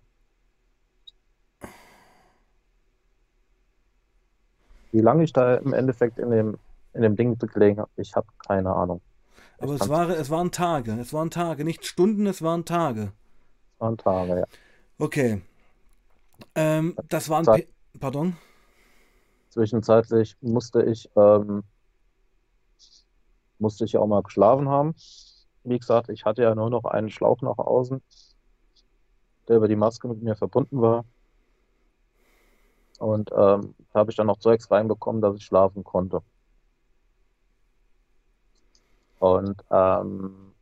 [4.91, 6.57] Wie lange ich da im Endeffekt in dem,
[6.93, 9.01] in dem Ding gelegen habe, ich habe keine Ahnung.
[9.57, 13.11] Aber es, war, es waren Tage, es waren Tage, nicht Stunden, es waren Tage.
[13.73, 14.45] Es waren Tage, ja.
[14.99, 15.41] Okay.
[16.55, 17.43] Ähm, das waren.
[17.45, 17.67] Zeit,
[17.99, 18.35] Pardon?
[19.49, 21.63] Zwischenzeitlich musste ich, ähm,
[23.59, 24.95] musste ich auch mal geschlafen haben.
[25.63, 28.01] Wie gesagt, ich hatte ja nur noch einen Schlauch nach außen,
[29.47, 31.05] der über die Maske mit mir verbunden war.
[32.99, 36.21] Und ähm, da habe ich dann noch Zeugs reinbekommen, dass ich schlafen konnte.
[39.19, 40.53] Und ähm,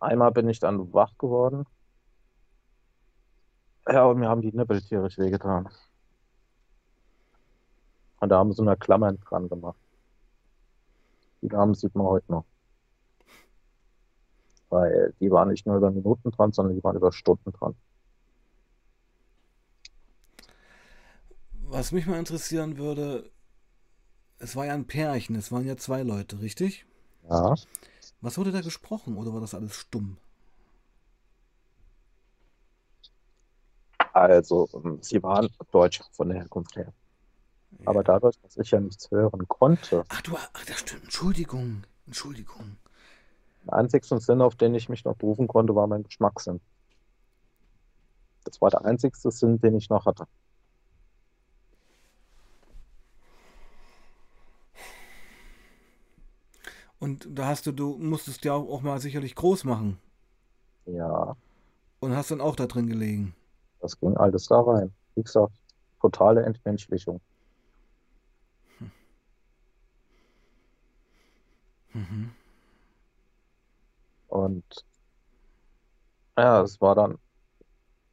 [0.00, 1.66] einmal bin ich dann wach geworden.
[3.88, 5.68] Ja, und mir haben die Nippel tierisch wehgetan.
[8.20, 9.78] Und da haben sie eine Klammer dran gemacht.
[11.42, 12.44] Die Namen sieht man heute noch.
[14.70, 17.74] Weil die waren nicht nur über Minuten dran, sondern die waren über Stunden dran.
[21.66, 23.30] Was mich mal interessieren würde,
[24.38, 26.86] es war ja ein Pärchen, es waren ja zwei Leute, richtig?
[27.28, 27.54] Ja.
[28.20, 30.16] Was wurde da gesprochen oder war das alles stumm?
[34.14, 36.92] Also, ähm, sie waren Deutsch von der Herkunft her.
[37.80, 37.88] Ja.
[37.88, 40.04] Aber dadurch, dass ich ja nichts hören konnte.
[40.08, 41.02] Ach, du, ach, das stimmt.
[41.02, 41.82] Entschuldigung.
[42.06, 42.76] Entschuldigung.
[43.66, 46.60] Der einzigste Sinn, auf den ich mich noch berufen konnte, war mein Geschmackssinn.
[48.44, 50.26] Das war der einzigste Sinn, den ich noch hatte.
[57.00, 59.98] Und da hast du, du musstest ja auch mal sicherlich groß machen.
[60.86, 61.36] Ja.
[61.98, 63.34] Und hast dann auch da drin gelegen.
[63.84, 64.94] Das ging alles da rein.
[65.14, 65.52] Wie gesagt,
[66.00, 67.20] totale Entmenschlichung.
[68.78, 68.90] Hm.
[71.92, 72.30] Mhm.
[74.28, 74.86] Und
[76.38, 77.18] ja, es war dann,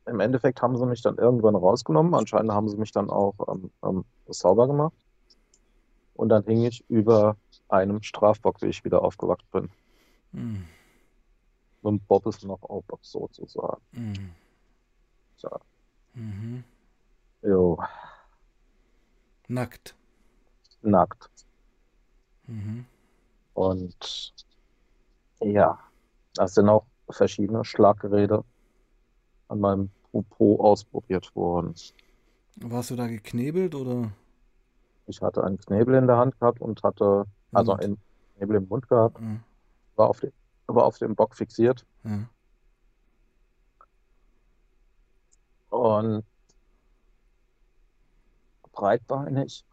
[0.08, 2.16] im Endeffekt haben sie mich dann irgendwann rausgenommen.
[2.16, 4.98] Anscheinend haben sie mich dann auch ähm, ähm, sauber gemacht.
[6.16, 7.38] Und dann hing ich über
[7.70, 9.70] einem Strafbock, wie ich wieder aufgewacht bin.
[10.34, 10.66] Mhm.
[11.82, 13.82] Und Bob ist noch auf sozusagen.
[13.94, 14.32] Mhm.
[15.42, 15.50] So.
[16.14, 16.64] Mhm.
[17.42, 17.80] Jo.
[19.48, 19.96] Nackt.
[20.84, 21.46] Nackt.
[22.46, 22.86] Mhm.
[23.56, 24.34] Und
[25.40, 25.80] ja,
[26.36, 28.44] da sind auch verschiedene Schlaggeräte
[29.48, 31.74] an meinem Popo ausprobiert worden.
[32.58, 34.12] Warst du da geknebelt oder?
[35.08, 37.98] Ich hatte einen Knebel in der Hand gehabt und hatte, also einen
[38.38, 39.42] Knebel im Mund gehabt, mhm.
[39.96, 40.32] war, auf den,
[40.68, 41.84] war auf dem Bock fixiert.
[42.04, 42.30] Mhm.
[45.82, 46.24] Und
[48.72, 49.66] breitbeinig.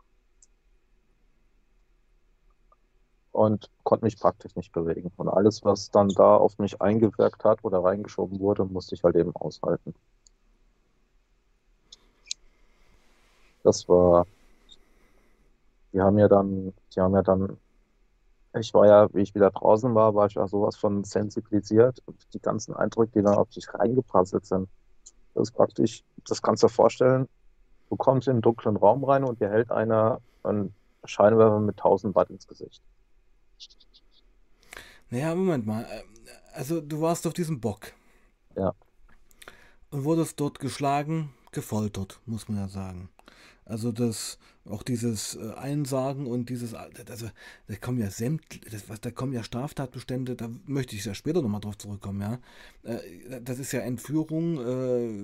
[3.30, 5.12] Und konnte mich praktisch nicht bewegen.
[5.18, 9.16] Und alles, was dann da auf mich eingewirkt hat oder reingeschoben wurde, musste ich halt
[9.16, 9.94] eben aushalten.
[13.62, 14.26] Das war
[15.92, 17.58] die haben ja dann, die haben ja dann,
[18.58, 22.02] ich war ja, wie ich wieder draußen war, war ich ja sowas von sensibilisiert.
[22.32, 24.70] Die ganzen Eindrücke, die dann auf dich reingeprasselt sind.
[25.38, 27.28] Das ist praktisch, das kannst du dir vorstellen,
[27.90, 30.74] du kommst in einen dunklen Raum rein und dir hält einer einen
[31.04, 32.82] Scheinwerfer mit 1000 Watt ins Gesicht.
[35.10, 35.86] Naja, Moment mal.
[36.54, 37.92] Also du warst auf diesem Bock.
[38.56, 38.74] Ja.
[39.90, 43.08] Und wurdest dort geschlagen, gefoltert, muss man ja sagen.
[43.68, 47.30] Also das, auch dieses äh, Einsagen und dieses, also
[47.66, 51.42] da kommen ja sämt, das, was, da kommen ja Straftatbestände, da möchte ich ja später
[51.42, 52.40] nochmal drauf zurückkommen, ja.
[52.82, 54.58] Äh, das ist ja Entführung,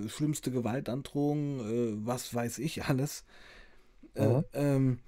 [0.04, 3.24] äh, schlimmste Gewaltandrohung, äh, was weiß ich alles.
[4.12, 4.98] Äh, ähm,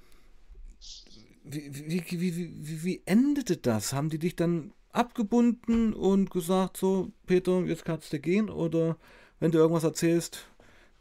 [1.45, 3.93] wie, wie, wie, wie, wie endete das?
[3.93, 8.49] Haben die dich dann abgebunden und gesagt, so, Peter, jetzt kannst du gehen?
[8.49, 8.97] Oder
[9.41, 10.49] wenn du irgendwas erzählst,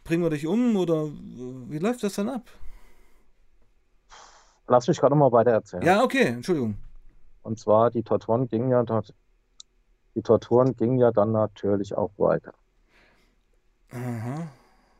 [0.06, 2.44] bringen wir dich um oder wie läuft das dann ab?
[4.68, 5.84] Lass mich gerade mal weiter erzählen.
[5.84, 6.78] Ja, okay, Entschuldigung.
[7.44, 8.84] Und zwar, die Torturen gingen ja,
[10.16, 12.54] die Torturen gingen ja dann natürlich auch weiter.
[13.92, 14.48] Aha.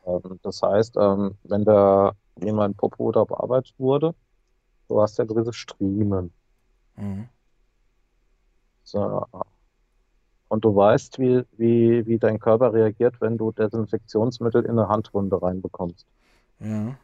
[0.06, 4.14] Ähm, das heißt, ähm, wenn da jemand Popo da bearbeitet wurde,
[4.88, 6.32] du hast ja gewisse Striemen.
[6.96, 7.28] Mhm.
[8.84, 9.26] So,
[10.48, 15.40] und du weißt, wie, wie, wie dein Körper reagiert, wenn du Desinfektionsmittel in eine Handwunde
[15.40, 16.06] reinbekommst.
[16.60, 16.96] Ja.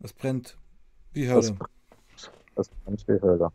[0.00, 0.56] Das brennt
[1.12, 1.56] wie Hölle.
[2.12, 3.50] Das, das brennt wie Hölle.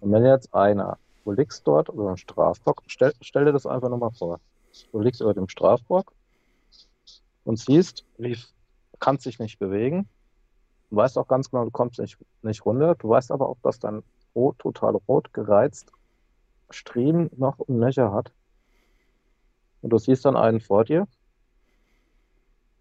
[0.00, 3.90] Und wenn jetzt einer, du liegst dort über dem Strafbock, stell, stell dir das einfach
[3.90, 4.40] nochmal vor.
[4.92, 6.12] Du liegst über dem Strafbock
[7.44, 8.38] und siehst, wie
[8.98, 10.08] kannst dich nicht bewegen.
[10.90, 12.94] Du weißt auch ganz genau, du kommst nicht, nicht runter.
[12.94, 14.02] Du weißt aber auch, dass dein
[14.34, 15.92] Rot total rot gereizt
[16.70, 18.32] Streben noch und Nöcher hat.
[19.80, 21.06] Und du siehst dann einen vor dir,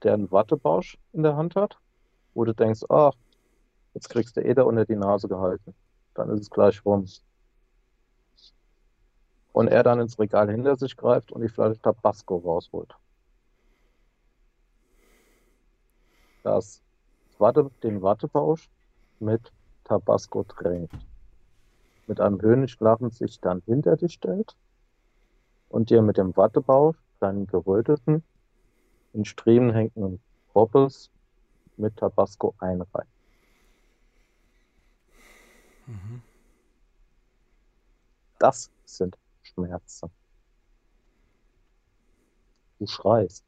[0.04, 1.78] der einen Wattebausch in der Hand hat,
[2.34, 3.14] wo du denkst, ach,
[3.94, 5.74] jetzt kriegst du Eder unter die Nase gehalten.
[6.14, 7.06] Dann ist es gleich rum.
[9.54, 12.94] Und er dann ins Regal hinter sich greift und die Flasche Tabasco rausholt.
[16.44, 16.82] Das
[17.40, 18.70] Watte, den Wattebausch
[19.20, 19.52] mit
[19.84, 20.94] Tabasco trägt,
[22.08, 24.56] mit einem höhnisch Lachen sich dann hinter dich stellt
[25.70, 28.24] und dir mit dem Wattebausch deinen geröteten,
[29.14, 30.22] in Striemen hängenden
[30.54, 31.12] Poppes
[31.76, 33.12] mit Tabasco einreicht.
[35.86, 36.22] Mhm.
[38.40, 40.12] Das sind Schmerzen.
[42.80, 43.44] Du schreist.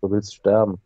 [0.00, 0.80] Du willst sterben.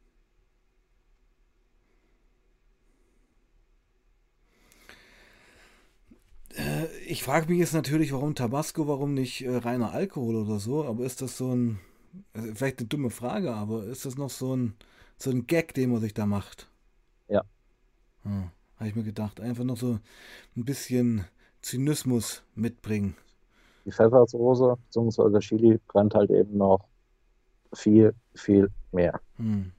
[6.54, 10.84] Äh, ich frage mich jetzt natürlich, warum Tabasco, warum nicht äh, reiner Alkohol oder so,
[10.84, 11.80] aber ist das so ein,
[12.34, 14.74] also vielleicht eine dumme Frage, aber ist das noch so ein,
[15.16, 16.68] so ein Gag, den man sich da macht?
[17.28, 17.42] Ja.
[18.24, 19.40] Hm, Habe ich mir gedacht.
[19.40, 19.98] Einfach noch so
[20.56, 21.24] ein bisschen
[21.62, 23.16] Zynismus mitbringen.
[23.86, 25.38] Die Pfeffersoße bzw.
[25.40, 26.84] Chili brennt halt eben noch
[27.72, 29.18] viel, viel mehr.
[29.36, 29.72] Hm.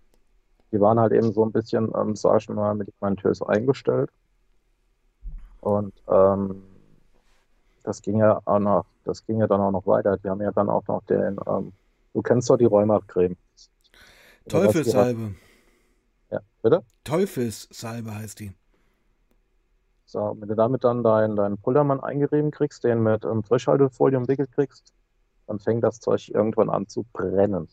[0.71, 4.09] Die waren halt eben so ein bisschen, ähm, sag ich mal, medikamentös eingestellt.
[5.61, 6.63] Und ähm,
[7.89, 10.15] das ging ja auch noch, das ging ja dann auch noch weiter.
[10.17, 11.73] Die haben ja dann auch noch den, ähm,
[12.13, 13.35] du kennst doch die Rheumacreme.
[14.47, 15.33] Teufelssalbe.
[16.29, 16.83] Ja, bitte?
[17.03, 18.53] Teufelssalbe heißt die.
[20.05, 24.51] So, wenn du damit dann deinen dein Pullermann eingerieben kriegst, den mit ähm, Frischhaltefolie umwickelt
[24.51, 24.93] kriegst,
[25.47, 27.69] dann fängt das Zeug irgendwann an zu brennen.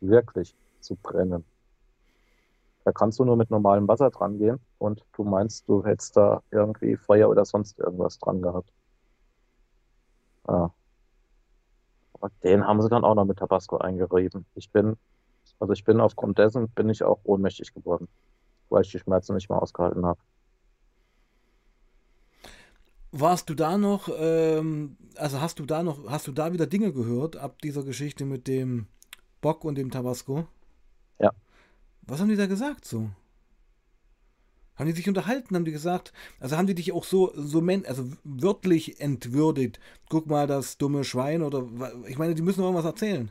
[0.00, 1.44] Wirklich zu brennen.
[2.84, 6.42] Da kannst du nur mit normalem Wasser dran gehen und du meinst, du hättest da
[6.50, 8.70] irgendwie Feuer oder sonst irgendwas dran gehabt.
[10.48, 10.72] Ja.
[12.14, 14.46] Aber den haben sie dann auch noch mit Tabasco eingerieben.
[14.54, 14.96] Ich bin,
[15.60, 18.08] also ich bin aufgrund dessen, bin ich auch ohnmächtig geworden,
[18.68, 20.20] weil ich die Schmerzen nicht mehr ausgehalten habe.
[23.12, 26.92] Warst du da noch, ähm, also hast du da noch, hast du da wieder Dinge
[26.92, 28.88] gehört ab dieser Geschichte mit dem
[29.40, 30.48] Bock und dem Tabasco?
[31.20, 31.30] Ja.
[32.02, 33.10] Was haben die da gesagt so?
[34.76, 35.54] Haben die sich unterhalten?
[35.54, 39.78] Haben die gesagt, also haben die dich auch so, so also wörtlich entwürdigt?
[40.08, 41.64] Guck mal, das dumme Schwein oder,
[42.06, 43.30] ich meine, die müssen doch irgendwas erzählen.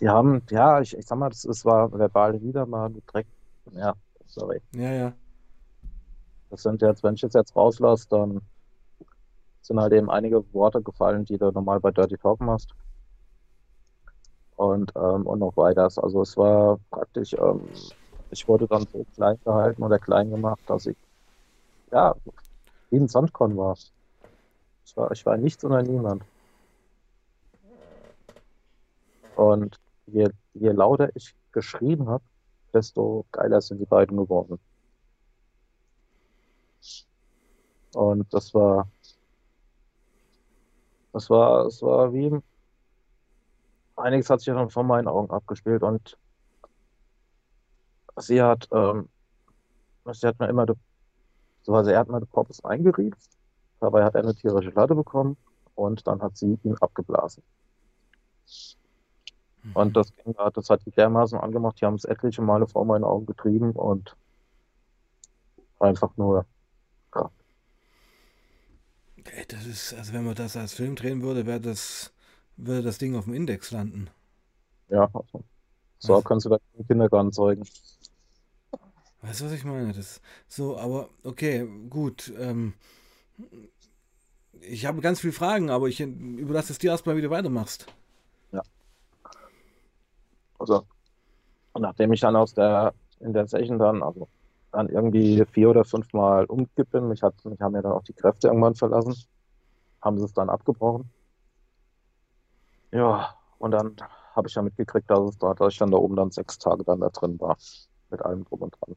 [0.00, 3.30] Die haben, ja, ich, ich sag mal, das, das war verbale mal direkt,
[3.72, 3.94] ja,
[4.26, 4.60] sorry.
[4.72, 5.12] Ja, ja.
[6.50, 8.42] Das sind jetzt, wenn ich es jetzt rauslasse, dann
[9.62, 12.74] sind halt eben einige Worte gefallen, die du normal bei Dirty Talk machst
[14.56, 15.98] und, ähm, und noch weiters.
[15.98, 17.70] Also es war praktisch, ähm,
[18.30, 20.96] ich wurde dann so klein gehalten oder klein gemacht, dass ich
[21.92, 22.14] ja
[22.90, 23.76] wie ein Sandkorn war.
[24.86, 26.24] Ich war, ich war nichts oder niemand.
[29.34, 32.24] Und je, je lauter ich geschrien habe,
[32.72, 34.58] desto geiler sind die beiden geworden.
[37.92, 38.90] Und das war,
[41.12, 42.30] das war, es war wie,
[43.96, 46.18] einiges hat sich dann vor meinen Augen abgespielt und
[48.16, 49.08] sie hat, ähm,
[50.12, 50.66] sie hat mir immer,
[51.62, 53.18] so also er hat meine Poppes eingerieben,
[53.80, 55.36] dabei hat er eine tierische Latte bekommen
[55.74, 57.42] und dann hat sie ihn abgeblasen.
[59.62, 59.72] Mhm.
[59.76, 63.04] Und das, ging, das hat die dermaßen angemacht, die haben es etliche Male vor meinen
[63.04, 64.16] Augen getrieben und
[65.80, 66.46] einfach nur
[67.14, 67.30] ja.
[69.48, 72.13] Das ist, also wenn man das als Film drehen würde, wäre das
[72.56, 74.10] würde das Ding auf dem Index landen.
[74.88, 75.10] Ja,
[75.98, 77.64] so also, kannst du da im Kindergarten zeugen.
[79.22, 79.92] Weißt du, was ich meine?
[79.92, 82.32] Das so, aber okay, gut.
[82.38, 82.74] Ähm,
[84.60, 87.86] ich habe ganz viele Fragen, aber ich überlasse es dir erstmal, wie du weitermachst.
[88.52, 88.62] Ja.
[90.58, 90.84] Also,
[91.78, 94.28] nachdem ich dann aus der, in der Session dann, also
[94.72, 98.04] dann irgendwie vier oder fünf Mal umgekippt bin, mich, hat, mich haben mir dann auch
[98.04, 99.14] die Kräfte irgendwann verlassen,
[100.02, 101.10] haben sie es dann abgebrochen.
[102.94, 103.96] Ja, und dann
[104.36, 106.84] habe ich ja mitgekriegt, dass, es da, dass ich dann da oben dann sechs Tage
[106.84, 107.56] dann da drin war.
[108.08, 108.96] Mit allem drum und dran.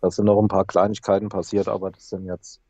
[0.00, 2.60] Da sind noch ein paar Kleinigkeiten passiert, aber das sind jetzt,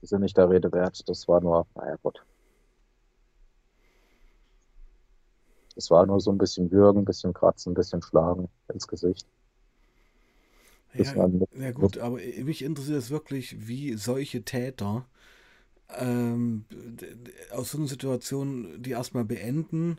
[0.00, 1.06] die sind nicht der Rede wert.
[1.06, 2.24] Das war nur, naja Gott.
[5.76, 9.26] Es war nur so ein bisschen würgen, ein bisschen kratzen, ein bisschen schlagen ins Gesicht.
[10.94, 15.04] Ja, ja, gut, aber mich interessiert es wirklich, wie solche Täter
[15.90, 16.64] ähm,
[17.52, 19.98] aus so einer Situation die erstmal beenden,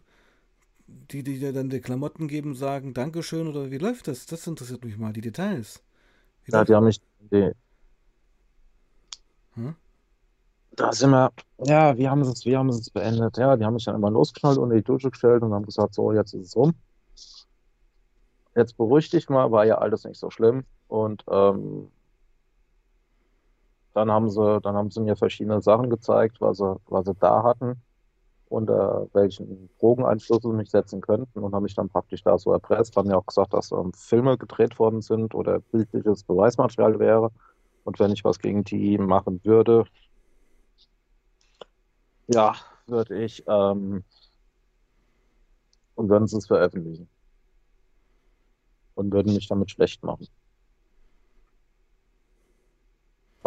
[0.88, 4.26] die, die dir dann die Klamotten geben, sagen Dankeschön oder wie läuft das?
[4.26, 5.82] Das interessiert mich mal, die Details.
[6.46, 7.02] Wie ja, die haben mich.
[7.32, 7.52] Die,
[9.56, 9.76] hm?
[10.76, 11.32] Da sind wir,
[11.66, 13.38] ja, wie haben es, wie haben es beendet?
[13.38, 15.96] Ja, die haben mich dann immer losgeknallt und in die Dusche gestellt und haben gesagt,
[15.96, 16.74] so, jetzt ist es rum.
[18.56, 20.64] Jetzt beruhig dich mal, war ja alles nicht so schlimm.
[20.88, 21.90] Und ähm,
[23.98, 27.44] dann haben sie, dann haben sie mir verschiedene Sachen gezeigt, was sie, was sie da
[27.44, 27.84] hatten.
[28.50, 32.96] unter welchen Drogeneinfluss sie mich setzen könnten und haben mich dann praktisch da so erpresst,
[32.98, 37.32] haben mir auch gesagt, dass ähm, Filme gedreht worden sind oder bildliches Beweismaterial wäre.
[37.84, 39.86] Und wenn ich was gegen die machen würde,
[42.28, 42.56] ja,
[42.88, 44.04] würde ich ähm,
[45.96, 47.10] und würden sie es veröffentlichen
[48.96, 50.28] und würden mich damit schlecht machen.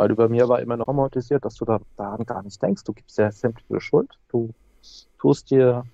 [0.01, 2.85] Weil über mir war immer noch traumatisiert, dass du da, daran gar nicht denkst.
[2.85, 4.09] Du gibst ja sämtliche Schuld.
[4.31, 4.49] Du
[5.19, 5.85] tust dir,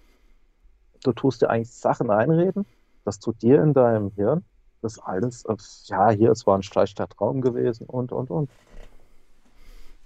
[1.03, 2.67] du tust dir eigentlich Sachen einreden.
[3.05, 4.45] Das tut dir in deinem Hirn.
[4.81, 5.45] Das alles,
[5.87, 8.49] ja, hier, es war ein schlechter Traum gewesen und, und, und.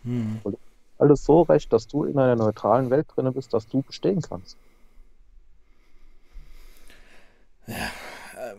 [0.04, 0.40] Hm.
[0.96, 4.56] Alles so recht, dass du in einer neutralen Welt drin bist, dass du bestehen kannst.
[7.66, 7.90] Ja,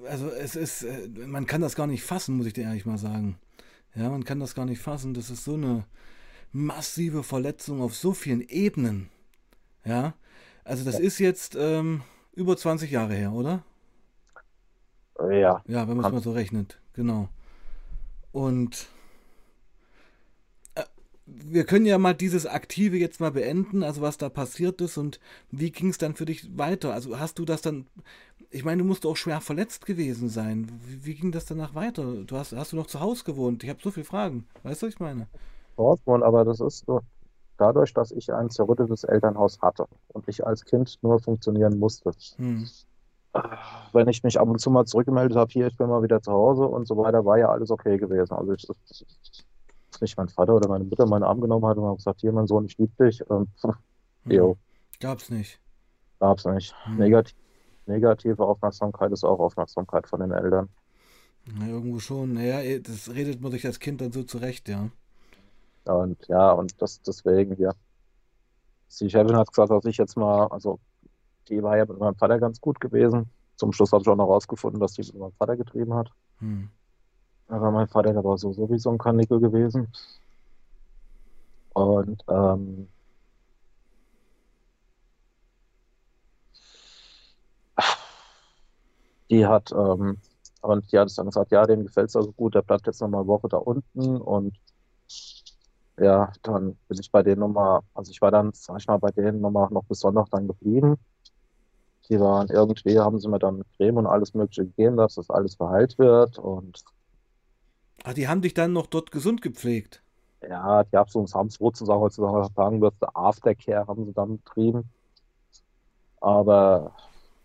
[0.07, 2.99] also es ist, äh, man kann das gar nicht fassen, muss ich dir ehrlich mal
[2.99, 3.39] sagen.
[3.95, 5.13] Ja, man kann das gar nicht fassen.
[5.13, 5.85] Das ist so eine
[6.51, 9.09] massive Verletzung auf so vielen Ebenen.
[9.85, 10.13] Ja,
[10.63, 11.01] also das ja.
[11.01, 13.63] ist jetzt ähm, über 20 Jahre her, oder?
[15.19, 15.63] Ja.
[15.67, 17.29] Ja, wenn man es mal so rechnet, genau.
[18.31, 18.87] Und
[21.33, 25.19] wir können ja mal dieses Aktive jetzt mal beenden, also was da passiert ist und
[25.49, 26.93] wie ging es dann für dich weiter?
[26.93, 27.87] Also hast du das dann,
[28.51, 30.67] ich meine, du musst auch schwer verletzt gewesen sein.
[30.85, 32.03] Wie, wie ging das danach weiter?
[32.25, 33.63] Du hast, hast du noch zu Hause gewohnt?
[33.63, 34.45] Ich habe so viele Fragen.
[34.63, 35.27] Weißt du, was ich meine?
[35.77, 37.01] Dortmund, aber das ist so,
[37.57, 42.11] dadurch, dass ich ein zerrüttetes Elternhaus hatte und ich als Kind nur funktionieren musste.
[42.35, 42.67] Hm.
[43.93, 46.33] Wenn ich mich ab und zu mal zurückgemeldet habe, hier, ich bin mal wieder zu
[46.33, 48.33] Hause und so weiter, war ja alles okay gewesen.
[48.33, 48.67] Also ich,
[50.01, 52.47] nicht mein Vater oder meine Mutter meinen Arm genommen hat und hat gesagt, hier, mein
[52.47, 53.23] Sohn, ich liebe dich.
[53.29, 53.47] Ähm,
[54.25, 54.55] hm.
[54.99, 55.59] Gab's nicht.
[56.19, 56.75] Gab's nicht.
[56.85, 56.97] Hm.
[56.97, 57.35] Negativ,
[57.91, 60.69] negative Aufmerksamkeit ist auch Aufmerksamkeit von den Eltern.
[61.45, 62.33] Na, irgendwo schon.
[62.33, 64.89] Naja, das redet man sich als Kind dann so zurecht, ja.
[65.85, 67.73] Und ja, und das deswegen, ja.
[68.99, 70.79] Die Chefin hat gesagt, dass ich jetzt mal, also
[71.47, 73.29] die war ja mit meinem Vater ganz gut gewesen.
[73.55, 76.09] Zum Schluss habe ich auch noch rausgefunden, dass die mit meinem Vater getrieben hat.
[76.39, 76.69] Hm.
[77.47, 79.87] Aber mein Vater, der war so sowieso ein Kanickel gewesen.
[81.73, 82.87] Und ähm,
[89.31, 90.19] die hat, ähm,
[90.61, 93.09] und die hat dann gesagt, ja, dem gefällt es also gut, der bleibt jetzt noch
[93.09, 94.55] mal eine Woche da unten und
[95.99, 99.11] ja, dann bin ich bei denen nochmal, also ich war dann, sag ich mal, bei
[99.11, 100.97] denen nochmal noch bis Sonntag dann geblieben.
[102.09, 105.55] Die waren irgendwie, haben sie mir dann Creme und alles Mögliche gegeben, dass das alles
[105.55, 106.83] verheilt wird und
[108.03, 110.01] Ah, die haben dich dann noch dort gesund gepflegt.
[110.41, 114.89] Ja, die haben so, haben es sozusagen heutzutage sagen wird, Aftercare haben sie dann betrieben.
[116.19, 116.95] Aber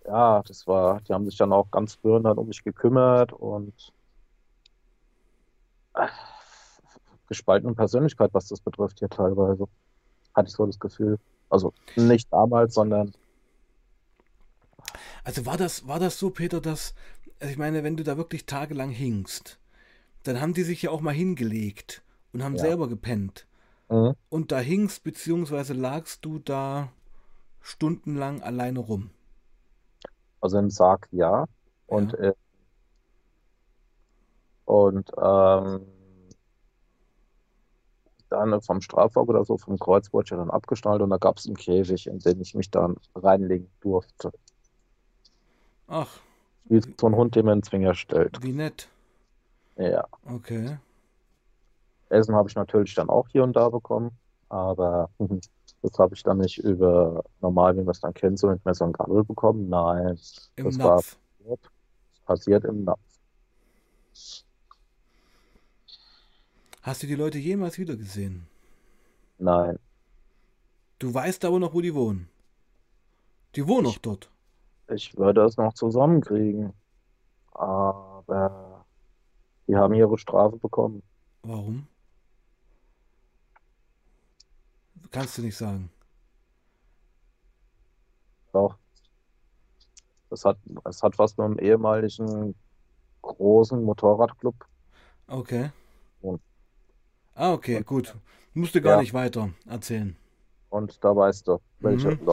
[0.06, 3.92] ja, das war, die haben sich dann auch ganz früh dann um mich gekümmert und
[5.94, 6.06] äh,
[7.28, 9.66] gespaltene Persönlichkeit, was das betrifft hier teilweise.
[10.34, 11.18] Hatte ich so das Gefühl.
[11.48, 13.12] Also nicht damals, sondern.
[15.24, 16.94] Also war das, war das so, Peter, dass,
[17.40, 19.58] also ich meine, wenn du da wirklich tagelang hingst,
[20.22, 22.02] dann haben die sich ja auch mal hingelegt
[22.32, 22.62] und haben ja.
[22.62, 23.46] selber gepennt.
[23.88, 24.14] Mhm.
[24.28, 26.92] Und da hingst, beziehungsweise lagst du da
[27.60, 29.10] stundenlang alleine rum.
[30.40, 31.46] Also im Sarg ja.
[31.86, 32.18] Und, ja.
[32.18, 32.34] Äh,
[34.64, 35.86] und ähm,
[38.28, 41.46] dann vom Strafwagen oder so, vom Kreuz wurde ich dann abgeschnallt und da gab es
[41.46, 44.32] einen Käfig, in den ich mich dann reinlegen durfte.
[45.86, 46.20] Ach.
[46.64, 48.42] Wie so ein Hund, den man einen Zwinger stellt.
[48.42, 48.88] Wie nett.
[49.76, 50.04] Ja.
[50.24, 50.78] Okay.
[52.08, 54.10] Essen habe ich natürlich dann auch hier und da bekommen,
[54.48, 55.10] aber
[55.86, 58.86] das habe ich dann nicht über normal, wie man es dann kennt, so mit Messer
[58.86, 59.68] und Gabel bekommen.
[59.68, 60.18] Nein,
[60.56, 61.16] Im das Napf.
[61.44, 61.56] war
[62.24, 63.00] passiert im Napf.
[66.82, 68.46] Hast du die Leute jemals wieder gesehen?
[69.38, 69.78] Nein.
[70.98, 72.28] Du weißt aber noch, wo die wohnen.
[73.54, 74.30] Die wohnen noch dort.
[74.88, 76.72] Ich würde es noch zusammenkriegen.
[77.52, 78.84] Aber
[79.66, 81.02] die haben ihre Strafe bekommen.
[81.42, 81.86] Warum?
[85.10, 85.90] Kannst du nicht sagen.
[88.52, 88.76] Doch.
[90.30, 92.54] Es hat, es hat was mit einem ehemaligen
[93.22, 94.54] großen Motorradclub.
[95.26, 95.70] Okay.
[96.20, 96.40] Und,
[97.34, 98.16] ah, okay, und, gut.
[98.54, 99.00] Musste gar ja.
[99.00, 100.16] nicht weiter erzählen.
[100.70, 102.12] Und da weißt du, welche.
[102.12, 102.32] Mhm.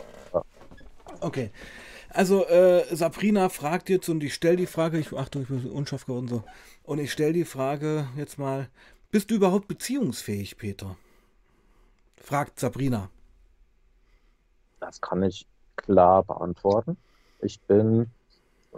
[1.20, 1.52] Okay.
[2.10, 6.06] Also, äh, Sabrina fragt jetzt und ich stelle die Frage, ich, Achtung, ich bin unscharf
[6.06, 6.44] geworden so.
[6.84, 8.70] Und ich stelle die Frage jetzt mal:
[9.12, 10.96] Bist du überhaupt beziehungsfähig, Peter?
[12.24, 13.10] Fragt Sabrina.
[14.80, 15.46] Das kann ich
[15.76, 16.96] klar beantworten.
[17.42, 18.10] Ich bin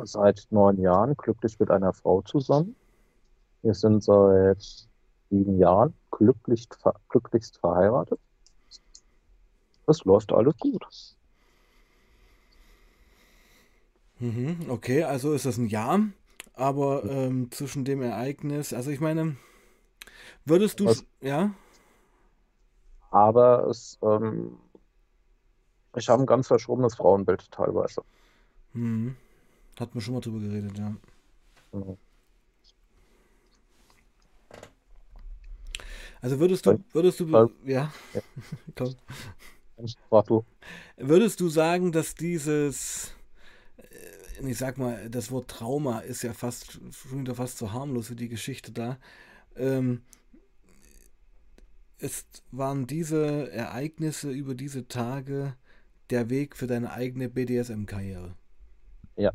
[0.04, 2.76] seit neun Jahren glücklich mit einer Frau zusammen.
[3.62, 4.88] Wir sind seit
[5.30, 6.68] sieben Jahren glücklich,
[7.10, 8.20] glücklichst verheiratet.
[9.88, 10.84] Es läuft alles gut.
[14.18, 16.00] Mhm, okay, also ist das ein Ja,
[16.56, 19.36] aber ähm, zwischen dem Ereignis, also ich meine,
[20.46, 21.54] würdest du, Was, ja?
[23.16, 24.58] Aber es, ähm,
[25.96, 28.04] ich habe ein ganz verschobenes Frauenbild teilweise.
[28.74, 29.16] Mhm.
[29.80, 30.94] Hat man schon mal drüber geredet, ja.
[31.72, 31.98] Mhm.
[36.22, 38.22] Also würdest du, würdest du, weil- ja, ja,
[38.76, 38.96] komm.
[40.28, 40.46] Du.
[40.98, 43.14] Würdest du sagen, dass dieses,
[43.78, 48.10] äh, ich sag mal, das Wort Trauma ist ja fast schon wieder fast so harmlos
[48.10, 48.98] wie die Geschichte da.
[49.56, 50.02] Ähm,
[52.00, 55.56] es waren diese Ereignisse über diese Tage
[56.10, 58.36] der Weg für deine eigene BDSM-Karriere.
[59.16, 59.32] Ja,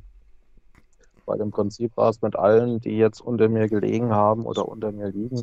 [1.31, 4.91] weil im Prinzip war es mit allen, die jetzt unter mir gelegen haben oder unter
[4.91, 5.43] mir liegen,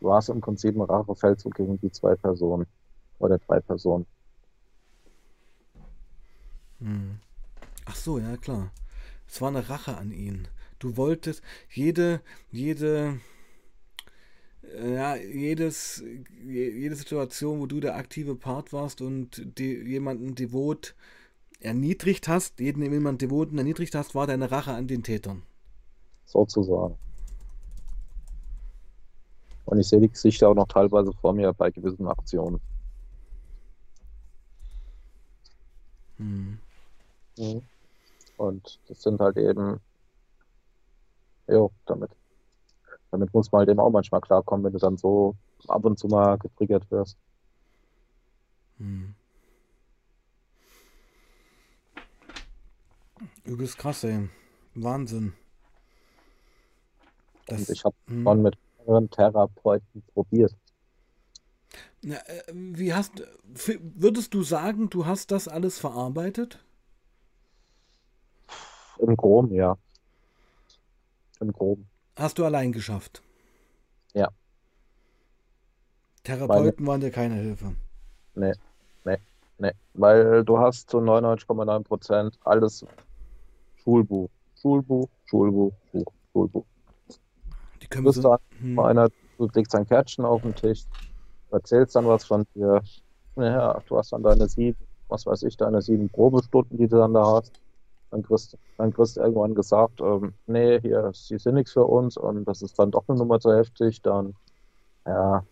[0.00, 2.66] war es im Prinzip ein Rachefeldzug gegen die zwei Personen
[3.20, 4.04] oder drei Personen.
[6.80, 7.20] Hm.
[7.84, 8.72] Ach so, ja klar.
[9.28, 10.48] Es war eine Rache an ihn.
[10.80, 12.20] Du wolltest jede,
[12.50, 13.20] jede,
[14.74, 16.02] ja, jedes,
[16.44, 20.94] je- jede Situation, wo du der aktive Part warst und die, jemanden devot
[21.60, 25.42] erniedrigt hast, jeden jemanden devoten erniedrigt hast, war deine Rache an den Tätern.
[26.26, 26.96] sozusagen.
[29.64, 32.60] Und ich sehe die Gesichter auch noch teilweise vor mir bei gewissen Aktionen.
[36.18, 36.58] Hm.
[37.38, 37.62] Mhm.
[38.36, 39.80] Und das sind halt eben,
[41.48, 42.10] jo, damit,
[43.10, 45.34] damit muss man halt eben auch manchmal klarkommen, wenn du dann so
[45.68, 47.16] ab und zu mal getriggert wirst.
[48.78, 49.14] Hm.
[53.44, 54.28] Übelst krass, ey.
[54.74, 55.32] Wahnsinn.
[57.48, 58.24] Und Das, ich habe hm.
[58.24, 60.54] schon mit anderen Therapeuten probiert.
[62.02, 66.64] Na, äh, wie hast, würdest du sagen, du hast das alles verarbeitet?
[68.98, 69.76] Im Groben, ja.
[71.40, 71.88] Im Groben.
[72.16, 73.22] Hast du allein geschafft?
[74.14, 74.30] Ja.
[76.24, 77.76] Therapeuten waren dir keine Hilfe.
[78.34, 78.54] Nee,
[79.04, 79.18] nee,
[79.58, 79.72] nee.
[79.92, 82.86] Weil du hast zu 99,9 Prozent alles
[83.84, 84.30] Schulbuch.
[84.60, 86.64] Schulbuch, Schulbuch, Buch, Schulbuch.
[87.82, 88.30] Die können bist so.
[88.30, 88.78] da Hm.
[88.78, 90.84] einer, du legst ein Kärtchen auf den Tisch,
[91.50, 92.82] erzählst dann was von dir.
[93.36, 97.12] Naja, du hast dann deine sieben, was weiß ich, deine sieben Probestunden, die du dann
[97.12, 97.52] da hast.
[98.10, 102.16] Dann kriegst, dann kriegst du irgendwann gesagt, ähm, nee, hier, sie sind nichts für uns
[102.16, 104.00] und das ist dann doch eine Nummer zu heftig.
[104.02, 104.34] Dann,
[105.06, 105.44] ja,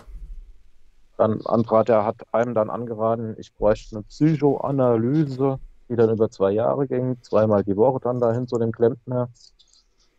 [1.16, 6.52] dann Andrat, der hat einem dann angeraten, ich bräuchte eine Psychoanalyse, die dann über zwei
[6.52, 9.28] Jahre ging, zweimal die Woche dann dahin zu dem Klempner.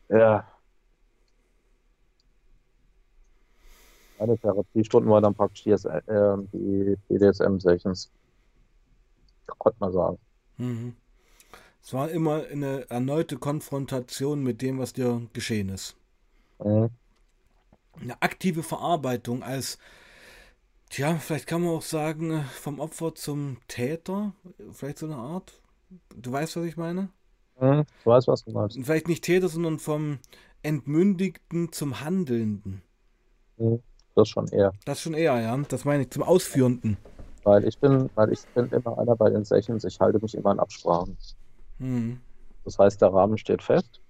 [0.10, 0.46] Ja,
[4.18, 8.12] meine Therapiestunden waren dann praktisch die, äh, die BDSM-Sessions,
[9.58, 10.18] konnte man sagen.
[10.58, 10.96] Mhm.
[11.86, 15.96] Es war immer eine erneute Konfrontation mit dem, was dir geschehen ist.
[16.58, 16.90] Mhm.
[18.02, 19.78] Eine aktive Verarbeitung als,
[20.90, 24.34] tja, vielleicht kann man auch sagen, äh, vom Opfer zum Täter.
[24.72, 25.62] Vielleicht so eine Art.
[26.16, 27.10] Du weißt, was ich meine?
[27.62, 27.86] Mhm.
[28.00, 28.80] Ich weiß, was du meinst.
[28.82, 30.18] Vielleicht nicht Täter, sondern vom
[30.64, 32.82] Entmündigten zum Handelnden.
[33.58, 33.80] Mhm.
[34.16, 34.74] Das schon eher.
[34.86, 35.56] Das schon eher, ja.
[35.70, 36.98] Das meine ich, zum Ausführenden.
[37.44, 40.50] Weil ich bin, weil ich bin immer einer bei den Sessions, ich halte mich immer
[40.50, 41.16] an Absprachen.
[41.80, 42.20] Hm.
[42.64, 44.02] Das heißt, der Rahmen steht fest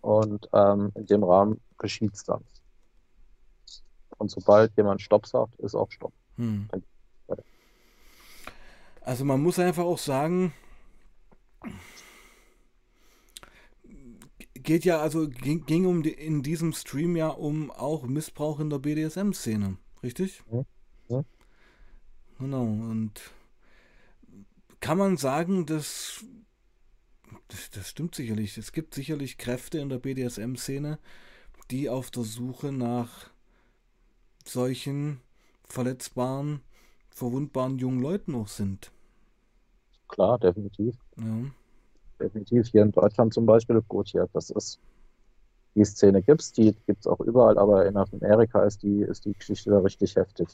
[0.00, 2.44] und ähm, in dem Rahmen geschieht es dann.
[4.18, 6.12] Und sobald jemand Stopp sagt, ist auch Stopp.
[6.36, 6.68] Hm.
[7.26, 7.42] Weiter.
[9.00, 10.52] Also man muss einfach auch sagen,
[14.54, 18.68] geht ja, also ging, ging um die, in diesem Stream ja um auch Missbrauch in
[18.68, 20.42] der BDSM-Szene, richtig?
[20.50, 20.66] Mhm.
[21.08, 21.24] Mhm.
[22.38, 23.12] Genau, und
[24.80, 26.24] kann man sagen, dass
[27.48, 28.56] das, das stimmt sicherlich.
[28.58, 30.98] Es gibt sicherlich Kräfte in der BDSM-Szene,
[31.70, 33.30] die auf der Suche nach
[34.46, 35.20] solchen
[35.68, 36.62] verletzbaren,
[37.10, 38.90] verwundbaren jungen Leuten auch sind.
[40.08, 40.96] Klar, definitiv.
[41.16, 41.50] Ja.
[42.20, 42.66] Definitiv.
[42.68, 44.80] Hier in Deutschland zum Beispiel, gut, hier, das ist,
[45.76, 49.70] die Szene gibt's, die gibt's auch überall, aber in Amerika ist die, ist die Geschichte
[49.70, 50.48] da richtig heftig.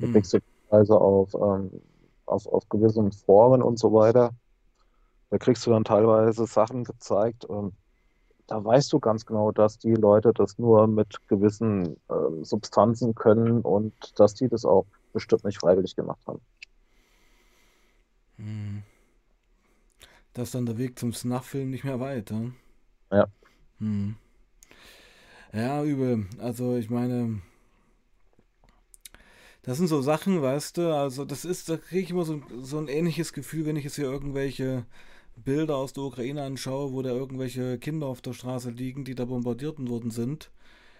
[0.00, 0.08] Da Hm.
[0.08, 0.40] kriegst du
[0.70, 1.70] also auf, ähm,
[2.30, 4.32] auf, auf gewissen Foren und so weiter,
[5.30, 7.72] da kriegst du dann teilweise Sachen gezeigt, ähm,
[8.46, 13.60] da weißt du ganz genau, dass die Leute das nur mit gewissen ähm, Substanzen können
[13.60, 16.40] und dass die das auch bestimmt nicht freiwillig gemacht haben.
[18.36, 18.82] Hm.
[20.32, 22.40] Da ist dann der Weg zum Snuff-Film nicht mehr weit, ja?
[23.12, 23.26] Ja.
[23.78, 24.16] Hm.
[25.52, 26.26] Ja, übel.
[26.38, 27.40] Also ich meine,
[29.62, 32.78] das sind so Sachen, weißt du, also das ist, da kriege ich immer so, so
[32.78, 34.86] ein ähnliches Gefühl, wenn ich jetzt hier irgendwelche
[35.36, 39.24] Bilder aus der Ukraine anschaue, wo da irgendwelche Kinder auf der Straße liegen, die da
[39.24, 40.50] bombardiert worden sind.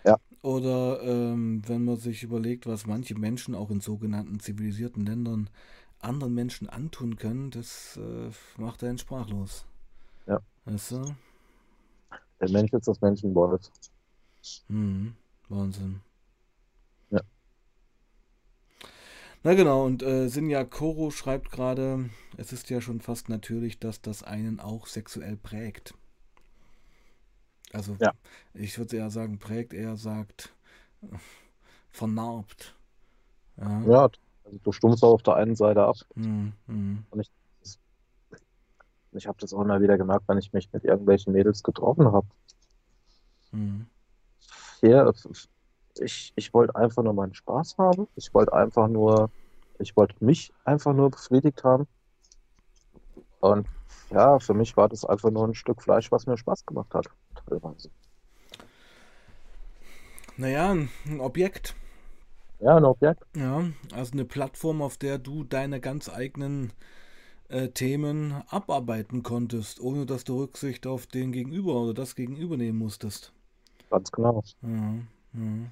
[0.04, 0.16] Ja.
[0.42, 5.50] Oder ähm, wenn man sich überlegt, was manche Menschen auch in sogenannten zivilisierten Ländern
[5.98, 8.30] anderen Menschen antun können, das äh,
[8.60, 9.66] macht einen sprachlos.
[10.26, 10.40] Ja.
[10.64, 11.14] Weißt du?
[12.40, 13.60] Der Mensch ist das Menschenwolf.
[14.68, 15.14] Mhm.
[15.48, 16.00] Wahnsinn.
[17.10, 17.20] Ja.
[19.42, 24.02] Na genau, und äh, Sinja Koro schreibt gerade, es ist ja schon fast natürlich, dass
[24.02, 25.94] das einen auch sexuell prägt.
[27.72, 28.12] Also ja.
[28.52, 30.52] ich würde eher sagen, prägt, eher sagt
[31.90, 32.76] vernarbt.
[33.56, 34.10] Ja, ja
[34.44, 35.96] also du stummst auch auf der einen Seite ab.
[36.16, 36.52] Mhm.
[37.10, 37.30] Und ich,
[39.12, 42.26] ich habe das auch immer wieder gemerkt, wenn ich mich mit irgendwelchen Mädels getroffen habe.
[43.52, 43.86] Mhm.
[44.80, 45.12] Hier,
[46.00, 48.08] ich, ich wollte einfach nur meinen Spaß haben.
[48.16, 49.30] Ich wollte einfach nur,
[49.78, 51.86] ich wollte mich einfach nur befriedigt haben.
[53.40, 53.66] Und
[54.10, 57.06] ja, für mich war das einfach nur ein Stück Fleisch, was mir Spaß gemacht hat,
[57.46, 57.90] teilweise.
[60.36, 61.74] Naja, ein Objekt.
[62.60, 63.24] Ja, ein Objekt.
[63.34, 66.72] Ja, also eine Plattform, auf der du deine ganz eigenen
[67.48, 72.78] äh, Themen abarbeiten konntest, ohne dass du Rücksicht auf den Gegenüber oder das Gegenüber nehmen
[72.78, 73.32] musstest.
[73.90, 74.42] Ganz genau.
[74.62, 74.94] Ja,
[75.34, 75.70] ja.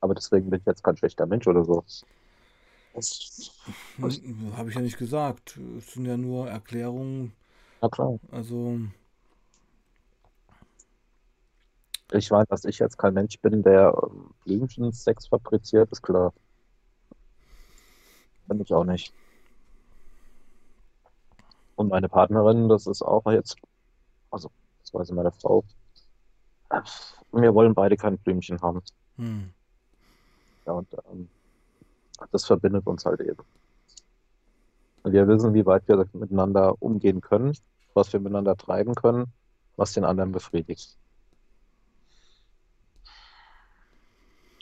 [0.00, 1.84] Aber deswegen bin ich jetzt kein schlechter Mensch oder so.
[3.96, 5.58] Hm, Habe ich ja nicht gesagt.
[5.78, 7.32] Es sind ja nur Erklärungen.
[7.80, 8.18] Na klar.
[8.30, 8.80] Also.
[12.12, 16.32] Ich meine, dass ich jetzt kein Mensch bin, der ähm, Blümchensex fabriziert, ist klar.
[18.46, 19.12] Bin ich auch nicht.
[21.74, 23.56] Und meine Partnerin, das ist auch jetzt,
[24.30, 25.64] also, das weiß meine Frau.
[27.32, 28.82] Wir wollen beide kein Blümchen haben.
[29.16, 29.52] Hm.
[30.66, 31.28] Ja, und ähm,
[32.32, 33.44] das verbindet uns halt eben.
[35.04, 37.56] Wir wissen, wie weit wir miteinander umgehen können,
[37.94, 39.32] was wir miteinander treiben können,
[39.76, 40.96] was den anderen befriedigt.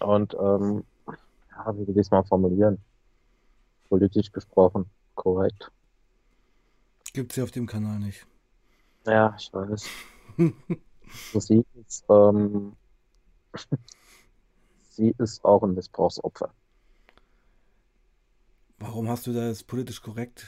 [0.01, 2.79] Und ähm, ja, wie will ich es mal formulieren?
[3.89, 5.71] Politisch gesprochen, korrekt.
[7.15, 8.27] Gibt es ja auf dem Kanal nicht.
[9.07, 9.89] Ja, ich weiß.
[11.35, 12.77] sie, ist, ähm,
[14.97, 16.51] sie ist auch ein Missbrauchsopfer.
[18.79, 20.47] Warum hast du das politisch korrekt?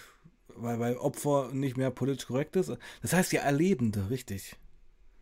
[0.48, 2.72] Weil, weil Opfer nicht mehr politisch korrekt ist?
[3.02, 4.56] Das heißt ja Erlebende, richtig.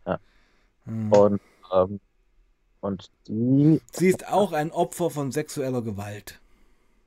[0.07, 0.19] Ja.
[0.85, 1.13] Hm.
[1.13, 1.41] Und,
[1.73, 2.01] ähm,
[2.81, 3.81] und die.
[3.93, 6.41] Sie ist auch ein Opfer von sexueller Gewalt.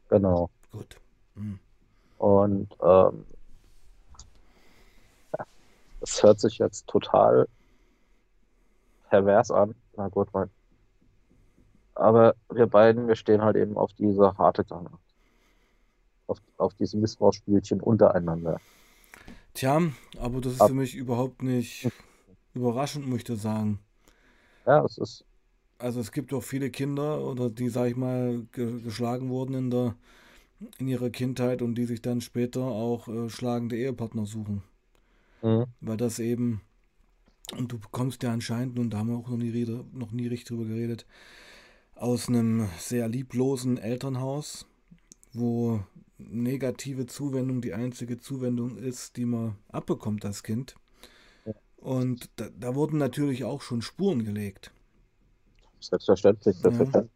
[0.09, 0.49] Genau.
[0.71, 0.97] Gut.
[1.35, 1.59] Hm.
[2.17, 3.25] Und ähm,
[5.99, 7.47] das hört sich jetzt total
[9.09, 9.75] pervers an.
[9.95, 10.49] Na gut, mein.
[11.97, 14.91] Aber wir beiden, wir stehen halt eben auf diese harte Kante
[16.27, 18.59] auf, auf diese Missbrauchsspielchen untereinander.
[19.53, 19.81] Tja,
[20.19, 21.89] aber das ist Ab für mich überhaupt nicht
[22.53, 23.79] überraschend, möchte ich sagen.
[24.65, 25.25] Ja, es ist.
[25.79, 29.71] Also es gibt auch viele Kinder oder die, sag ich mal, ge geschlagen wurden in
[29.71, 29.95] der
[30.79, 34.63] in ihrer Kindheit und die sich dann später auch äh, schlagende Ehepartner suchen.
[35.43, 35.65] Mhm.
[35.81, 36.61] Weil das eben,
[37.55, 40.25] und du bekommst ja anscheinend, und da haben wir auch noch nie, Rede, noch nie
[40.25, 41.05] richtig drüber geredet,
[41.99, 44.65] aus einem sehr lieblosen Elternhaus,
[45.33, 45.81] wo
[46.17, 50.75] negative Zuwendung die einzige Zuwendung ist, die man abbekommt als Kind.
[51.77, 54.71] Und da, da, wurden natürlich auch schon Spuren gelegt.
[55.79, 57.03] Selbstverständlich, selbstverständlich.
[57.03, 57.09] Ja.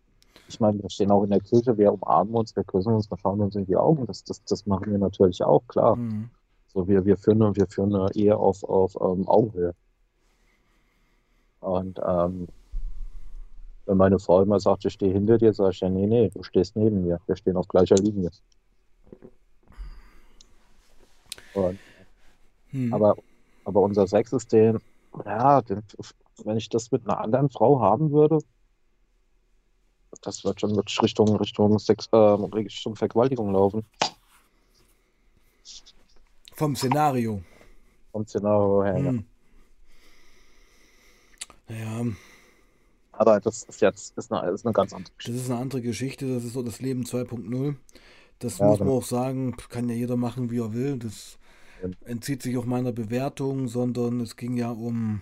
[0.47, 3.17] Ich meine, wir stehen auch in der Kirche, wir umarmen uns, wir küssen uns, wir
[3.17, 4.05] schauen uns in die Augen.
[4.05, 5.95] Das, das, das machen wir natürlich auch, klar.
[5.95, 6.29] Mhm.
[6.67, 9.73] So, wir, wir, führen, wir führen eine Ehe auf, auf ähm, Augenhöhe.
[11.59, 12.47] Und ähm,
[13.91, 16.43] wenn meine Frau immer sagt, ich stehe hinter dir, sage ich ja, nee, nee, du
[16.43, 17.19] stehst neben mir.
[17.27, 18.31] Wir stehen auf gleicher Linie.
[21.53, 21.77] Und,
[22.69, 22.93] hm.
[22.93, 23.17] aber,
[23.65, 24.79] aber unser Sexsystem,
[25.25, 25.61] ja,
[26.45, 28.39] wenn ich das mit einer anderen Frau haben würde,
[30.21, 33.83] das wird schon wirklich Richtung, Richtung, Sex, äh, Richtung Vergewaltigung laufen.
[36.53, 37.43] Vom Szenario.
[38.13, 39.25] Vom Szenario her, hm.
[41.67, 41.75] ja.
[41.75, 42.05] Ja.
[43.21, 45.31] Aber das ist jetzt ist eine, ist eine ganz andere Geschichte.
[45.31, 47.75] Das ist eine andere Geschichte, das ist so das Leben 2.0.
[48.39, 48.97] Das ja, muss man genau.
[48.97, 50.97] auch sagen, kann ja jeder machen, wie er will.
[50.97, 51.37] Das
[52.03, 55.21] entzieht sich auch meiner Bewertung, sondern es ging ja um,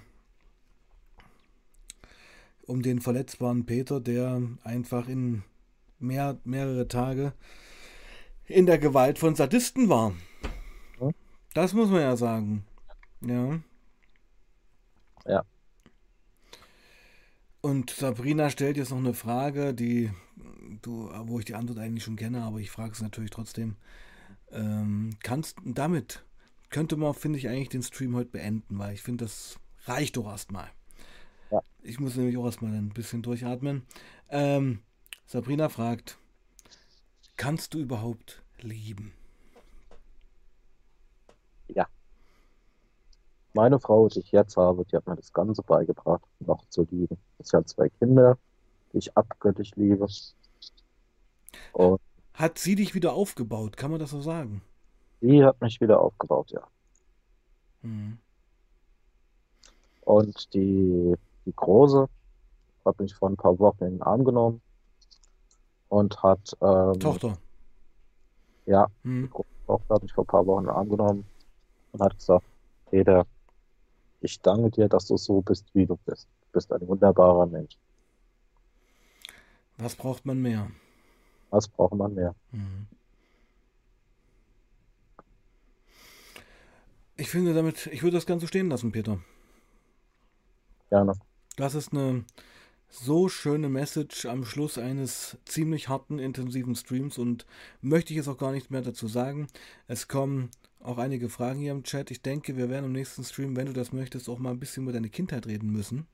[2.68, 5.44] um den verletzbaren Peter, der einfach in
[6.00, 7.34] mehr, mehrere Tage
[8.46, 10.14] in der Gewalt von Sadisten war.
[11.54, 12.64] Das muss man ja sagen.
[13.20, 13.50] Ja.
[13.50, 13.60] Ja.
[17.62, 20.12] Und Sabrina stellt jetzt noch eine Frage, die
[20.82, 23.76] du, wo ich die Antwort eigentlich schon kenne, aber ich frage es natürlich trotzdem.
[24.52, 26.24] Ähm, kannst damit
[26.70, 30.28] könnte man, finde ich, eigentlich den Stream heute beenden, weil ich finde, das reicht doch
[30.28, 30.70] erstmal.
[31.52, 31.62] Ja.
[31.82, 33.84] Ich muss nämlich auch erstmal ein bisschen durchatmen.
[34.30, 34.82] Ähm,
[35.26, 36.18] Sabrina fragt,
[37.38, 39.14] kannst du überhaupt lieben?
[41.68, 41.88] Ja.
[43.60, 47.18] Meine Frau, die ich jetzt habe, die hat mir das Ganze beigebracht, noch zu lieben.
[47.40, 48.38] Ich habe zwei Kinder,
[48.94, 50.08] die ich abgöttisch liebe.
[51.74, 52.00] Und
[52.34, 53.76] hat sie dich wieder aufgebaut?
[53.76, 54.62] Kann man das so sagen?
[55.20, 56.62] Sie hat mich wieder aufgebaut, ja.
[57.82, 58.20] Mhm.
[60.06, 62.08] Und die, die Große
[62.86, 64.62] hat mich vor ein paar Wochen in den Arm genommen
[65.90, 66.56] und hat.
[66.62, 67.38] Ähm, Tochter.
[68.66, 69.24] Ja, mhm.
[69.24, 71.26] die große Tochter hat mich vor ein paar Wochen in den Arm genommen
[71.92, 72.46] und hat gesagt:
[72.90, 73.26] Peter,
[74.22, 76.28] ich danke dir, dass du so bist, wie du bist.
[76.42, 77.78] Du bist ein wunderbarer Mensch.
[79.78, 80.70] Was braucht man mehr?
[81.50, 82.36] Was braucht man mehr?
[82.52, 82.88] Mhm.
[87.16, 89.20] Ich finde damit, ich würde das Ganze stehen lassen, Peter.
[90.90, 91.14] Gerne.
[91.58, 92.24] Das ist eine
[92.90, 97.46] so schöne Message am Schluss eines ziemlich harten, intensiven Streams und
[97.82, 99.48] möchte ich jetzt auch gar nicht mehr dazu sagen.
[99.88, 100.50] Es kommen
[100.82, 102.12] auch einige Fragen hier im Chat.
[102.12, 104.84] Ich denke, wir werden im nächsten Stream, wenn du das möchtest, auch mal ein bisschen
[104.84, 106.08] über deine Kindheit reden müssen.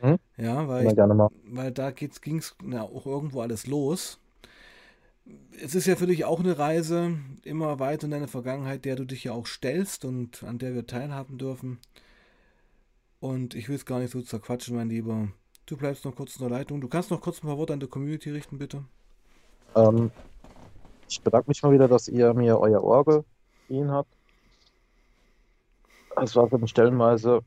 [0.00, 0.18] Hm?
[0.36, 4.18] Ja, weil, ich, weil da ging es ja auch irgendwo alles los
[5.62, 9.04] es ist ja für dich auch eine Reise immer weiter in deine Vergangenheit, der du
[9.04, 11.78] dich ja auch stellst und an der wir teilhaben dürfen.
[13.20, 15.28] Und ich will es gar nicht so zerquatschen, mein Lieber.
[15.66, 16.80] Du bleibst noch kurz in der Leitung.
[16.80, 18.84] Du kannst noch kurz ein paar Worte an die Community richten, bitte.
[19.74, 20.10] Ähm,
[21.08, 23.24] ich bedanke mich mal wieder, dass ihr mir euer Orgel
[23.66, 24.12] geliehen habt.
[26.16, 27.40] Es war für mich stellenweise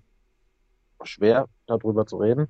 [1.04, 2.48] schwer, darüber zu reden.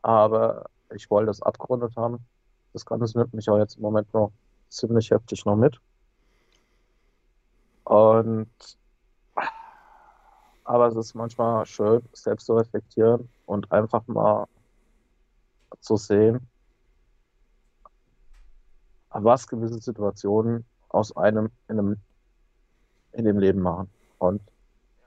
[0.00, 2.24] Aber ich wollte es abgerundet haben.
[2.72, 4.32] Das Ganze nimmt mich auch jetzt im Moment noch
[4.68, 5.80] ziemlich heftig noch mit.
[7.84, 8.48] Und
[10.64, 14.46] aber es ist manchmal schön, selbst zu reflektieren und einfach mal
[15.80, 16.48] zu sehen,
[19.10, 21.96] was gewisse Situationen aus einem in, einem
[23.12, 23.90] in dem Leben machen.
[24.18, 24.40] Und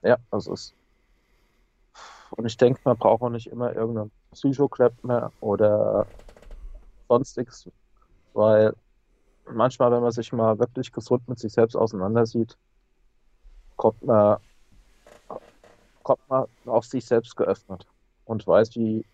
[0.02, 0.74] ja, das ist.
[2.30, 6.06] Und ich denke, man braucht auch nicht immer irgendeinen Psychoclap mehr oder
[7.08, 7.70] sonstiges,
[8.34, 8.74] weil
[9.52, 12.56] manchmal, wenn man sich mal wirklich gesund mit sich selbst auseinandersieht,
[13.76, 14.38] kommt man,
[16.02, 17.86] kommt man auf sich selbst geöffnet
[18.24, 19.04] und weiß, wie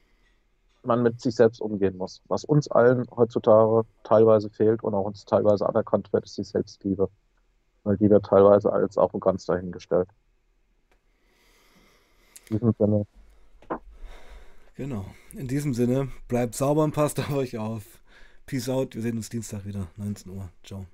[0.85, 2.23] man mit sich selbst umgehen muss.
[2.29, 7.09] Was uns allen heutzutage teilweise fehlt und auch uns teilweise anerkannt wird, ist die Selbstliebe.
[7.85, 10.09] Weil die wird teilweise als Arroganz dahingestellt.
[12.51, 13.07] In diesem Sinne,
[14.75, 15.05] Genau.
[15.35, 18.01] In diesem Sinne, bleibt sauber und passt auf euch auf.
[18.47, 18.95] Peace out.
[18.95, 20.49] Wir sehen uns Dienstag wieder, 19 Uhr.
[20.65, 20.87] Ciao.